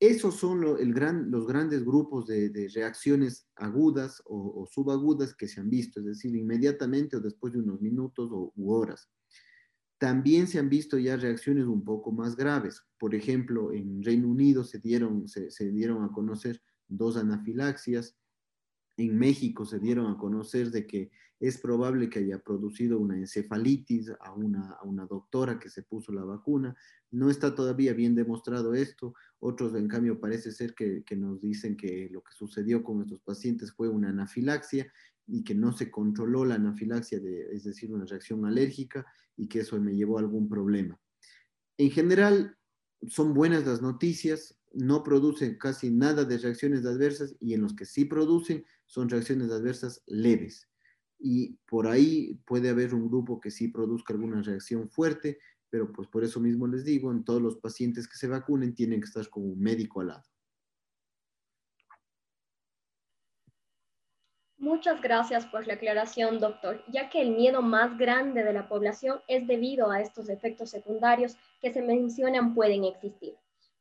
Esos 0.00 0.36
son 0.36 0.60
los 0.62 1.46
grandes 1.46 1.84
grupos 1.84 2.26
de, 2.26 2.70
reacciones 2.74 3.48
agudas 3.56 4.22
o, 4.24 4.66
subagudas 4.70 5.34
que 5.34 5.46
se 5.46 5.60
han 5.60 5.68
visto, 5.68 6.00
es 6.00 6.06
decir, 6.06 6.34
inmediatamente 6.34 7.16
o 7.16 7.20
después 7.20 7.52
de 7.52 7.60
unos 7.60 7.80
minutos 7.80 8.30
o, 8.32 8.52
u 8.56 8.72
horas. 8.72 9.10
También 9.98 10.46
se 10.46 10.58
han 10.58 10.70
visto 10.70 10.98
ya 10.98 11.16
reacciones 11.16 11.66
un 11.66 11.84
poco 11.84 12.10
más 12.10 12.34
graves. 12.34 12.82
Por 12.98 13.14
ejemplo, 13.14 13.72
en 13.72 14.02
Reino 14.02 14.28
Unido 14.28 14.64
se 14.64 14.78
dieron, 14.78 15.28
se 15.28 15.70
dieron 15.70 16.02
a 16.04 16.10
conocer 16.10 16.62
dos 16.90 17.16
anafilaxias, 17.16 18.16
en 18.96 19.18
México 19.18 19.64
se 19.64 19.78
dieron 19.78 20.10
a 20.12 20.18
conocer 20.18 20.70
de 20.70 20.86
que 20.86 21.10
es 21.38 21.56
probable 21.56 22.10
que 22.10 22.18
haya 22.18 22.38
producido 22.38 22.98
una 22.98 23.16
encefalitis 23.16 24.12
a 24.20 24.32
una, 24.32 24.72
a 24.72 24.82
una 24.82 25.06
doctora 25.06 25.58
que 25.58 25.70
se 25.70 25.82
puso 25.82 26.12
la 26.12 26.22
vacuna. 26.22 26.76
No 27.10 27.30
está 27.30 27.54
todavía 27.54 27.94
bien 27.94 28.14
demostrado 28.14 28.74
esto. 28.74 29.14
Otros, 29.38 29.74
en 29.74 29.88
cambio, 29.88 30.20
parece 30.20 30.52
ser 30.52 30.74
que, 30.74 31.02
que 31.02 31.16
nos 31.16 31.40
dicen 31.40 31.78
que 31.78 32.10
lo 32.10 32.22
que 32.22 32.34
sucedió 32.34 32.84
con 32.84 33.00
estos 33.00 33.22
pacientes 33.22 33.72
fue 33.72 33.88
una 33.88 34.10
anafilaxia 34.10 34.92
y 35.26 35.42
que 35.42 35.54
no 35.54 35.72
se 35.72 35.90
controló 35.90 36.44
la 36.44 36.56
anafilaxia, 36.56 37.20
de, 37.20 37.54
es 37.54 37.64
decir, 37.64 37.90
una 37.90 38.04
reacción 38.04 38.44
alérgica, 38.44 39.06
y 39.36 39.48
que 39.48 39.60
eso 39.60 39.80
me 39.80 39.94
llevó 39.94 40.18
a 40.18 40.20
algún 40.20 40.46
problema. 40.46 41.00
En 41.78 41.90
general, 41.90 42.58
son 43.08 43.32
buenas 43.32 43.64
las 43.64 43.80
noticias, 43.80 44.59
no 44.72 45.02
producen 45.02 45.58
casi 45.58 45.90
nada 45.90 46.24
de 46.24 46.38
reacciones 46.38 46.84
adversas 46.84 47.34
y 47.40 47.54
en 47.54 47.62
los 47.62 47.74
que 47.74 47.84
sí 47.84 48.04
producen 48.04 48.64
son 48.86 49.08
reacciones 49.08 49.50
adversas 49.50 50.02
leves. 50.06 50.68
Y 51.18 51.58
por 51.68 51.86
ahí 51.86 52.40
puede 52.46 52.70
haber 52.70 52.94
un 52.94 53.08
grupo 53.08 53.40
que 53.40 53.50
sí 53.50 53.68
produzca 53.68 54.14
alguna 54.14 54.42
reacción 54.42 54.88
fuerte, 54.88 55.38
pero 55.68 55.92
pues 55.92 56.08
por 56.08 56.24
eso 56.24 56.40
mismo 56.40 56.66
les 56.66 56.84
digo, 56.84 57.12
en 57.12 57.24
todos 57.24 57.42
los 57.42 57.56
pacientes 57.56 58.08
que 58.08 58.16
se 58.16 58.28
vacunen 58.28 58.74
tienen 58.74 59.00
que 59.00 59.06
estar 59.06 59.28
con 59.28 59.44
un 59.44 59.60
médico 59.60 60.00
al 60.00 60.08
lado. 60.08 60.22
Muchas 64.60 65.00
gracias 65.00 65.46
por 65.46 65.66
la 65.66 65.74
aclaración, 65.74 66.38
doctor, 66.38 66.84
ya 66.88 67.08
que 67.08 67.22
el 67.22 67.30
miedo 67.30 67.62
más 67.62 67.96
grande 67.96 68.44
de 68.44 68.52
la 68.52 68.68
población 68.68 69.20
es 69.26 69.46
debido 69.46 69.90
a 69.90 70.02
estos 70.02 70.28
efectos 70.28 70.68
secundarios 70.70 71.36
que 71.62 71.72
se 71.72 71.80
mencionan 71.80 72.54
pueden 72.54 72.84
existir. 72.84 73.34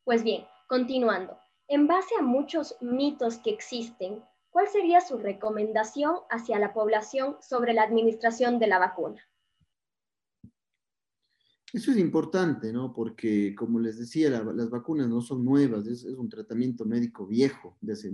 Pues 0.06 0.24
bien, 0.24 0.46
continuando, 0.70 1.36
en 1.68 1.88
base 1.88 2.14
a 2.20 2.22
muchos 2.22 2.76
mitos 2.80 3.40
que 3.40 3.50
existen, 3.50 4.24
¿cuál 4.52 4.68
sería 4.68 5.02
su 5.02 5.18
recomendación 5.18 6.16
hacia 6.30 6.60
la 6.60 6.74
población 6.74 7.38
sobre 7.42 7.74
la 7.74 7.82
administración 7.82 8.60
de 8.60 8.68
la 8.68 8.78
vacuna? 8.78 9.20
Eso 11.74 11.92
es 11.92 11.98
importante, 11.98 12.72
¿no? 12.72 12.94
Porque, 12.94 13.56
como 13.56 13.80
les 13.80 13.98
decía, 13.98 14.30
las 14.30 14.70
vacunas 14.70 15.10
no 15.10 15.22
son 15.22 15.44
nuevas, 15.44 15.88
es, 15.88 16.04
un 16.04 16.30
tratamiento 16.30 16.86
médico 16.86 17.26
viejo, 17.26 17.76
de 17.82 17.94
hace 17.94 18.14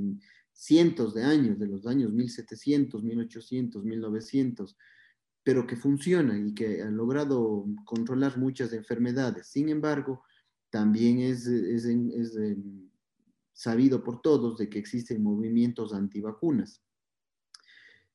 cientos 0.53 1.13
de 1.13 1.23
años, 1.23 1.59
de 1.59 1.67
los 1.67 1.85
años 1.85 2.13
1700, 2.13 3.03
1800, 3.03 3.83
1900, 3.83 4.77
pero 5.43 5.67
que 5.67 5.75
funciona 5.75 6.37
y 6.37 6.53
que 6.53 6.81
han 6.81 6.95
logrado 6.95 7.65
controlar 7.83 8.37
muchas 8.37 8.71
enfermedades. 8.71 9.47
Sin 9.47 9.67
embargo, 9.67 10.23
también 10.69 11.19
es, 11.19 11.49
sabido 13.53 14.03
por 14.03 14.21
todos 14.21 14.57
de 14.57 14.69
que 14.69 14.79
existen 14.79 15.23
movimientos 15.23 15.93
antivacunas. 15.93 16.81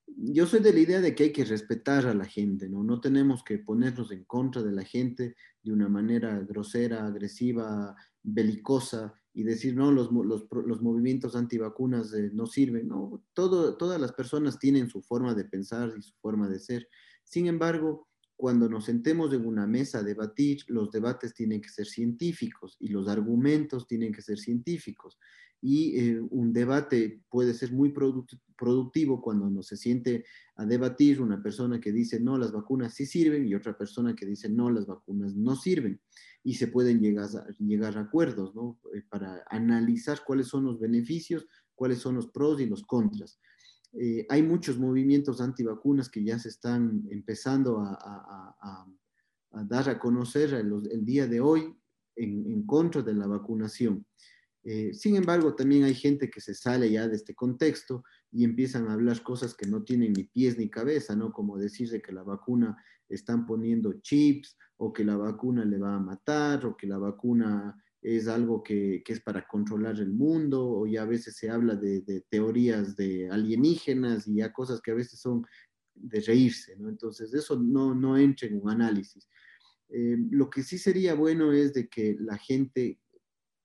Yo 0.06 0.46
soy 0.46 0.60
de 0.60 0.72
la 0.72 0.80
idea 0.80 1.00
de 1.00 1.14
que 1.14 1.24
hay 1.24 1.32
que 1.32 1.44
respetar 1.44 2.06
a 2.06 2.14
la 2.14 2.24
gente, 2.24 2.68
¿no? 2.68 2.82
No 2.82 3.00
tenemos 3.00 3.44
que 3.44 3.58
ponernos 3.58 4.10
en 4.10 4.24
contra 4.24 4.62
de 4.62 4.72
la 4.72 4.84
gente 4.84 5.36
de 5.62 5.72
una 5.72 5.88
manera 5.88 6.38
grosera, 6.40 7.06
agresiva, 7.06 7.96
belicosa 8.22 9.14
y 9.32 9.44
decir, 9.44 9.76
no, 9.76 9.92
los, 9.92 10.10
movimientos 10.10 11.36
antivacunas 11.36 12.12
eh, 12.12 12.30
no 12.32 12.46
sirven. 12.46 12.88
No, 12.88 13.24
todas 13.32 14.00
las 14.00 14.12
personas 14.12 14.58
tienen 14.58 14.90
su 14.90 15.00
forma 15.02 15.34
de 15.34 15.44
pensar 15.44 15.94
y 15.96 16.02
su 16.02 16.14
forma 16.20 16.48
de 16.48 16.58
ser. 16.58 16.88
Sin 17.24 17.46
embargo, 17.46 18.09
cuando 18.40 18.70
nos 18.70 18.86
sentemos 18.86 19.34
en 19.34 19.44
una 19.44 19.66
mesa 19.66 19.98
a 19.98 20.02
debatir, 20.02 20.62
los 20.68 20.90
debates 20.90 21.34
tienen 21.34 21.60
que 21.60 21.68
ser 21.68 21.86
científicos 21.86 22.74
y 22.80 22.88
los 22.88 23.06
argumentos 23.06 23.86
tienen 23.86 24.14
que 24.14 24.22
ser 24.22 24.38
científicos. 24.38 25.18
Y 25.60 25.98
eh, 25.98 26.20
un 26.30 26.50
debate 26.50 27.20
puede 27.28 27.52
ser 27.52 27.70
muy 27.70 27.92
productivo 28.56 29.20
cuando 29.20 29.50
no 29.50 29.62
se 29.62 29.76
siente 29.76 30.24
a 30.56 30.64
debatir 30.64 31.20
una 31.20 31.42
persona 31.42 31.78
que 31.82 31.92
dice 31.92 32.18
no, 32.18 32.38
las 32.38 32.50
vacunas 32.50 32.94
sí 32.94 33.04
sirven 33.04 33.46
y 33.46 33.54
otra 33.54 33.76
persona 33.76 34.14
que 34.14 34.24
dice 34.24 34.48
no, 34.48 34.70
las 34.70 34.86
vacunas 34.86 35.34
no 35.34 35.54
sirven. 35.54 36.00
Y 36.42 36.54
se 36.54 36.68
pueden 36.68 36.98
llegar 36.98 37.28
a, 37.36 37.46
llegar 37.58 37.98
a 37.98 38.00
acuerdos 38.00 38.54
¿no? 38.54 38.80
Eh, 38.94 39.02
para 39.10 39.44
analizar 39.50 40.20
cuáles 40.26 40.46
son 40.46 40.64
los 40.64 40.80
beneficios, 40.80 41.46
cuáles 41.74 41.98
son 41.98 42.14
los 42.14 42.28
pros 42.28 42.58
y 42.62 42.64
los 42.64 42.84
contras. 42.84 43.38
Eh, 43.92 44.26
hay 44.28 44.42
muchos 44.42 44.78
movimientos 44.78 45.40
antivacunas 45.40 46.08
que 46.08 46.22
ya 46.22 46.38
se 46.38 46.48
están 46.48 47.06
empezando 47.10 47.80
a, 47.80 48.86
dar 49.64 49.88
a 49.88 49.98
conocer 49.98 50.54
el, 50.54 51.04
día 51.04 51.26
de 51.26 51.40
hoy 51.40 51.74
en, 52.16 52.64
contra 52.66 53.02
de 53.02 53.14
la 53.14 53.26
vacunación. 53.26 54.06
Eh, 54.62 54.92
sin 54.92 55.16
embargo, 55.16 55.54
también 55.54 55.84
hay 55.84 55.94
gente 55.94 56.30
que 56.30 56.40
se 56.40 56.54
sale 56.54 56.90
ya 56.90 57.08
de 57.08 57.16
este 57.16 57.34
contexto 57.34 58.04
y 58.30 58.44
empiezan 58.44 58.88
a 58.88 58.92
hablar 58.92 59.22
cosas 59.22 59.54
que 59.54 59.66
no 59.66 59.82
tienen 59.82 60.12
ni 60.12 60.24
pies 60.24 60.58
ni 60.58 60.68
cabeza, 60.68 61.16
¿no? 61.16 61.32
Como 61.32 61.58
decirse 61.58 62.02
que 62.02 62.12
la 62.12 62.22
vacuna 62.22 62.76
están 63.08 63.46
poniendo 63.46 63.92
chips 64.00 64.56
o 64.76 64.92
que 64.92 65.04
la 65.04 65.16
vacuna 65.16 65.64
le 65.64 65.78
va 65.78 65.96
a 65.96 66.00
matar 66.00 66.64
o 66.66 66.76
que 66.76 66.86
la 66.86 66.98
vacuna 66.98 67.76
es 68.02 68.28
algo 68.28 68.62
que, 68.62 69.02
es 69.06 69.20
para 69.20 69.46
controlar 69.46 69.98
el 70.00 70.10
mundo, 70.10 70.66
o 70.66 70.86
ya 70.86 71.02
a 71.02 71.06
veces 71.06 71.36
se 71.36 71.50
habla 71.50 71.76
de, 71.76 72.24
teorías 72.28 72.96
de 72.96 73.28
alienígenas 73.30 74.26
y 74.26 74.36
ya 74.36 74.52
cosas 74.52 74.80
que 74.80 74.90
a 74.90 74.94
veces 74.94 75.20
son 75.20 75.46
de 75.94 76.20
reírse, 76.20 76.76
¿no? 76.76 76.88
Entonces, 76.88 77.34
eso 77.34 77.58
no, 77.58 77.94
no 77.94 78.16
entra 78.16 78.48
en 78.48 78.60
un 78.60 78.70
análisis. 78.70 79.28
Eh, 79.90 80.16
lo 80.30 80.48
que 80.48 80.62
sí 80.62 80.78
sería 80.78 81.14
bueno 81.14 81.52
es 81.52 81.74
de 81.74 81.88
que 81.88 82.16
la 82.20 82.38
gente 82.38 82.98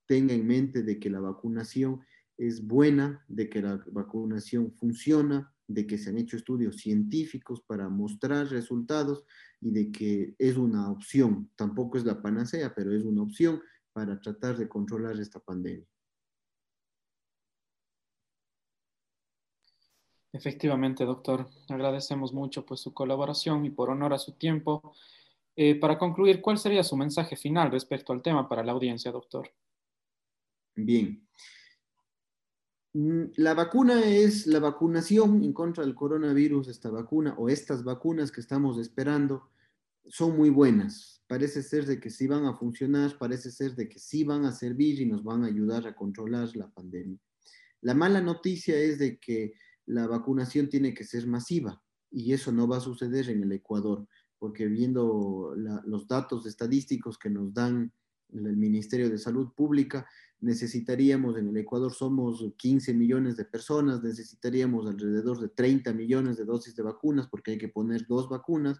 tenga 0.05 0.33
en 0.33 0.45
mente 0.45 0.83
de 0.83 0.99
que 0.99 1.09
la 1.09 1.19
vacunación 1.19 2.01
es 2.37 2.65
buena, 2.65 3.23
de 3.27 3.49
que 3.49 3.61
la 3.61 3.81
vacunación 3.91 4.73
funciona, 4.73 5.53
de 5.67 5.87
que 5.87 5.97
se 5.97 6.09
han 6.09 6.17
hecho 6.17 6.35
estudios 6.35 6.77
científicos 6.77 7.61
para 7.61 7.89
mostrar 7.89 8.47
resultados 8.47 9.25
y 9.61 9.71
de 9.71 9.91
que 9.91 10.35
es 10.37 10.57
una 10.57 10.91
opción. 10.91 11.49
Tampoco 11.55 11.97
es 11.97 12.05
la 12.05 12.21
panacea, 12.21 12.73
pero 12.75 12.93
es 12.93 13.03
una 13.03 13.23
opción 13.23 13.61
para 13.95 14.19
tratar 14.19 14.57
de 14.57 14.67
controlar 14.67 15.17
esta 15.21 15.39
pandemia. 15.39 15.87
Efectivamente, 20.33 21.05
doctor. 21.05 21.47
Agradecemos 21.69 22.33
mucho 22.33 22.65
pues, 22.65 22.81
su 22.81 22.93
colaboración 22.93 23.65
y 23.65 23.69
por 23.69 23.89
honor 23.89 24.13
a 24.13 24.17
su 24.17 24.33
tiempo. 24.33 24.93
Eh, 25.55 25.79
para 25.79 25.97
concluir, 25.97 26.41
¿cuál 26.41 26.57
sería 26.57 26.83
su 26.83 26.97
mensaje 26.97 27.37
final 27.37 27.71
respecto 27.71 28.11
al 28.11 28.21
tema 28.21 28.49
para 28.49 28.65
la 28.65 28.73
audiencia, 28.73 29.13
doctor? 29.13 29.49
Bien. 30.75 31.25
Mm, 32.91 33.27
la 33.37 33.53
vacuna 33.53 34.03
es 34.03 34.45
la 34.45 34.59
vacunación 34.59 35.41
en 35.41 35.53
contra 35.53 35.85
del 35.85 35.95
coronavirus, 35.95 36.67
esta 36.67 36.89
vacuna 36.89 37.33
o 37.37 37.47
estas 37.47 37.85
vacunas 37.85 38.29
que 38.29 38.41
estamos 38.41 38.77
esperando 38.77 39.51
son 40.05 40.35
muy 40.35 40.49
buenas 40.49 41.14
parece 41.27 41.63
ser 41.63 41.85
de 41.85 41.99
que 41.99 42.09
sí 42.09 42.27
van 42.27 42.45
a 42.45 42.55
funcionar, 42.55 43.17
parece 43.17 43.51
ser 43.51 43.75
de 43.75 43.89
que 43.89 43.99
sí 43.99 44.23
van 44.23 44.45
a 44.45 44.51
servir 44.51 44.99
y 44.99 45.05
nos 45.05 45.23
van 45.23 45.43
a 45.43 45.47
ayudar 45.47 45.87
a 45.87 45.95
controlar 45.95 46.55
la 46.55 46.69
pandemia. 46.69 47.19
La 47.81 47.93
mala 47.93 48.21
noticia 48.21 48.77
es 48.77 48.99
de 48.99 49.19
que 49.19 49.53
la 49.85 50.07
vacunación 50.07 50.69
tiene 50.69 50.93
que 50.93 51.03
ser 51.03 51.27
masiva 51.27 51.81
y 52.11 52.33
eso 52.33 52.51
no 52.51 52.67
va 52.67 52.77
a 52.77 52.81
suceder 52.81 53.29
en 53.29 53.43
el 53.43 53.51
Ecuador, 53.51 54.07
porque 54.39 54.67
viendo 54.67 55.53
los 55.55 56.07
datos 56.07 56.45
estadísticos 56.45 57.17
que 57.17 57.29
nos 57.29 57.53
dan 57.53 57.91
el 58.31 58.57
Ministerio 58.57 59.09
de 59.09 59.17
Salud 59.17 59.49
Pública, 59.55 60.07
necesitaríamos, 60.41 61.37
en 61.37 61.47
el 61.47 61.57
Ecuador 61.57 61.93
somos 61.93 62.45
15 62.57 62.93
millones 62.93 63.37
de 63.37 63.45
personas, 63.45 64.03
necesitaríamos 64.03 64.87
alrededor 64.87 65.39
de 65.39 65.49
30 65.49 65.93
millones 65.93 66.37
de 66.37 66.45
dosis 66.45 66.75
de 66.75 66.83
vacunas, 66.83 67.27
porque 67.27 67.51
hay 67.51 67.57
que 67.57 67.69
poner 67.69 68.05
dos 68.07 68.29
vacunas, 68.29 68.79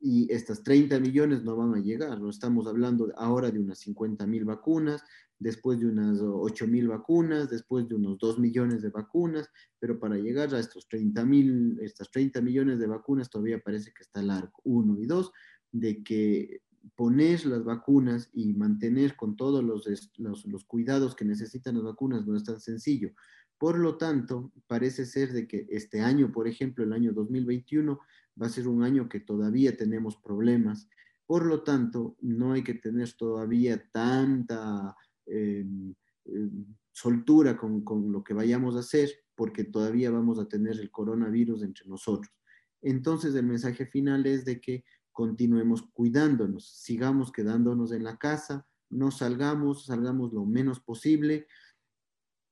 y 0.00 0.32
estas 0.32 0.62
30 0.62 1.00
millones 1.00 1.42
no 1.42 1.56
van 1.56 1.74
a 1.74 1.80
llegar. 1.80 2.20
No 2.20 2.30
estamos 2.30 2.66
hablando 2.66 3.12
ahora 3.16 3.50
de 3.50 3.58
unas 3.58 3.78
50 3.80 4.26
mil 4.26 4.44
vacunas, 4.44 5.02
después 5.38 5.80
de 5.80 5.86
unas 5.86 6.20
8 6.20 6.66
mil 6.66 6.88
vacunas, 6.88 7.50
después 7.50 7.88
de 7.88 7.94
unos 7.94 8.18
2 8.18 8.38
millones 8.38 8.82
de 8.82 8.90
vacunas, 8.90 9.48
pero 9.78 9.98
para 9.98 10.16
llegar 10.16 10.54
a 10.54 10.58
estos 10.58 10.88
30 10.88 11.24
mil, 11.24 11.78
estas 11.80 12.10
30 12.10 12.40
millones 12.40 12.78
de 12.78 12.86
vacunas 12.86 13.30
todavía 13.30 13.60
parece 13.60 13.92
que 13.92 14.02
está 14.02 14.22
largo. 14.22 14.52
Uno 14.64 14.98
y 15.00 15.06
dos, 15.06 15.32
de 15.72 16.02
que 16.02 16.62
poner 16.96 17.44
las 17.46 17.64
vacunas 17.64 18.30
y 18.32 18.54
mantener 18.54 19.16
con 19.16 19.36
todos 19.36 19.62
los, 19.62 19.86
los, 20.16 20.46
los 20.46 20.64
cuidados 20.64 21.14
que 21.14 21.24
necesitan 21.24 21.74
las 21.74 21.84
vacunas 21.84 22.26
no 22.26 22.36
es 22.36 22.44
tan 22.44 22.60
sencillo. 22.60 23.12
Por 23.58 23.78
lo 23.78 23.96
tanto, 23.96 24.52
parece 24.68 25.04
ser 25.04 25.32
de 25.32 25.48
que 25.48 25.66
este 25.70 26.00
año, 26.00 26.30
por 26.30 26.46
ejemplo, 26.46 26.84
el 26.84 26.92
año 26.92 27.12
2021, 27.12 27.98
va 28.40 28.46
a 28.46 28.50
ser 28.50 28.68
un 28.68 28.82
año 28.82 29.08
que 29.08 29.20
todavía 29.20 29.76
tenemos 29.76 30.16
problemas. 30.16 30.88
Por 31.26 31.46
lo 31.46 31.62
tanto, 31.62 32.16
no 32.20 32.52
hay 32.52 32.62
que 32.62 32.74
tener 32.74 33.12
todavía 33.12 33.82
tanta 33.90 34.96
em, 35.26 35.94
em, 36.24 36.66
soltura 36.92 37.56
con, 37.56 37.82
con, 37.82 38.10
lo 38.10 38.24
que 38.24 38.34
vayamos 38.34 38.76
a 38.76 38.80
hacer, 38.80 39.10
porque 39.34 39.64
todavía 39.64 40.10
vamos 40.10 40.38
a 40.38 40.48
tener 40.48 40.80
el 40.80 40.90
coronavirus 40.90 41.62
entre 41.62 41.86
nosotros. 41.86 42.32
Entonces, 42.80 43.34
el 43.34 43.46
mensaje 43.46 43.86
final 43.86 44.26
es 44.26 44.44
de 44.44 44.60
que 44.60 44.84
continuemos 45.12 45.82
cuidándonos, 45.92 46.68
sigamos 46.68 47.32
quedándonos 47.32 47.92
en 47.92 48.04
la 48.04 48.16
casa, 48.18 48.66
no 48.88 49.10
salgamos, 49.10 49.86
salgamos 49.86 50.32
lo 50.32 50.46
menos 50.46 50.80
posible, 50.80 51.46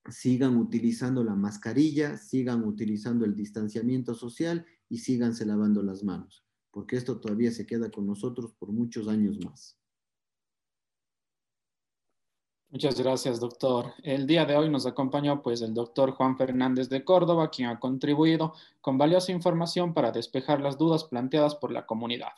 sigan 0.09 0.57
utilizando 0.57 1.25
la 1.25 1.35
mascarilla, 1.35 2.17
sigan 2.17 2.65
utilizando 2.65 3.25
el 3.25 3.35
distanciamiento 3.35 4.15
social 4.15 4.67
y 4.89 4.99
síganse 4.99 5.45
lavando 5.45 5.83
las 5.83 6.03
manos, 6.03 6.45
porque 6.71 6.97
esto 6.97 7.19
todavía 7.21 7.51
se 7.51 7.67
queda 7.67 7.91
con 7.91 8.07
nosotros 8.07 8.53
por 8.59 8.73
muchos 8.73 9.09
años 9.09 9.39
más. 9.45 9.79
Muchas 12.69 13.01
gracias, 13.01 13.39
doctor. 13.39 13.95
El 14.03 14.27
día 14.27 14.45
de 14.45 14.57
hoy 14.57 14.69
nos 14.69 14.87
acompañó 14.87 15.41
pues 15.43 15.63
el 15.63 15.73
doctor 15.73 16.11
Juan 16.11 16.37
Fernández 16.37 16.89
de 16.89 17.05
Córdoba, 17.05 17.49
quien 17.49 17.69
ha 17.69 17.79
contribuido 17.79 18.55
con 18.81 18.99
valiosa 18.99 19.33
información 19.33 19.95
para 19.95 20.11
despejar 20.11 20.61
las 20.61 20.77
dudas 20.77 21.05
planteadas 21.05 21.55
por 21.55 21.71
la 21.71 21.87
comunidad. 21.87 22.33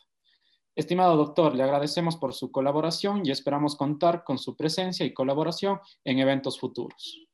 Estimado 0.76 1.16
doctor, 1.16 1.56
le 1.56 1.64
agradecemos 1.64 2.16
por 2.16 2.34
su 2.34 2.52
colaboración 2.52 3.22
y 3.24 3.32
esperamos 3.32 3.74
contar 3.74 4.22
con 4.22 4.38
su 4.38 4.54
presencia 4.54 5.04
y 5.04 5.12
colaboración 5.12 5.80
en 6.04 6.20
eventos 6.20 6.60
futuros. 6.60 7.26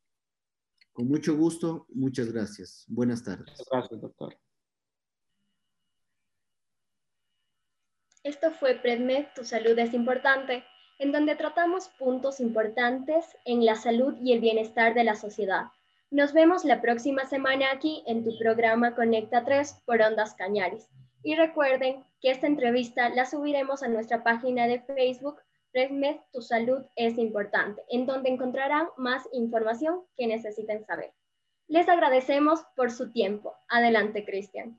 Con 0.94 1.08
mucho 1.08 1.36
gusto, 1.36 1.86
muchas 1.92 2.32
gracias. 2.32 2.86
Buenas 2.88 3.22
tardes. 3.22 3.50
Muchas 3.50 3.68
gracias, 3.70 4.00
doctor. 4.00 4.43
Esto 8.24 8.52
fue 8.52 8.76
PredMed, 8.76 9.26
Tu 9.34 9.44
Salud 9.44 9.78
es 9.78 9.92
Importante, 9.92 10.64
en 10.98 11.12
donde 11.12 11.36
tratamos 11.36 11.90
puntos 11.98 12.40
importantes 12.40 13.36
en 13.44 13.66
la 13.66 13.74
salud 13.74 14.14
y 14.22 14.32
el 14.32 14.40
bienestar 14.40 14.94
de 14.94 15.04
la 15.04 15.14
sociedad. 15.14 15.64
Nos 16.10 16.32
vemos 16.32 16.64
la 16.64 16.80
próxima 16.80 17.26
semana 17.26 17.66
aquí 17.70 18.02
en 18.06 18.24
tu 18.24 18.38
programa 18.38 18.94
Conecta 18.94 19.44
3 19.44 19.82
por 19.84 20.00
Ondas 20.00 20.34
Cañaris. 20.36 20.88
Y 21.22 21.34
recuerden 21.34 22.02
que 22.22 22.30
esta 22.30 22.46
entrevista 22.46 23.10
la 23.10 23.26
subiremos 23.26 23.82
a 23.82 23.88
nuestra 23.88 24.24
página 24.24 24.66
de 24.66 24.80
Facebook, 24.80 25.42
PredMed, 25.72 26.16
Tu 26.32 26.40
Salud 26.40 26.82
es 26.96 27.18
Importante, 27.18 27.82
en 27.90 28.06
donde 28.06 28.30
encontrarán 28.30 28.88
más 28.96 29.28
información 29.34 30.00
que 30.16 30.26
necesiten 30.26 30.82
saber. 30.86 31.12
Les 31.68 31.90
agradecemos 31.90 32.64
por 32.74 32.90
su 32.90 33.12
tiempo. 33.12 33.54
Adelante, 33.68 34.24
Cristian. 34.24 34.78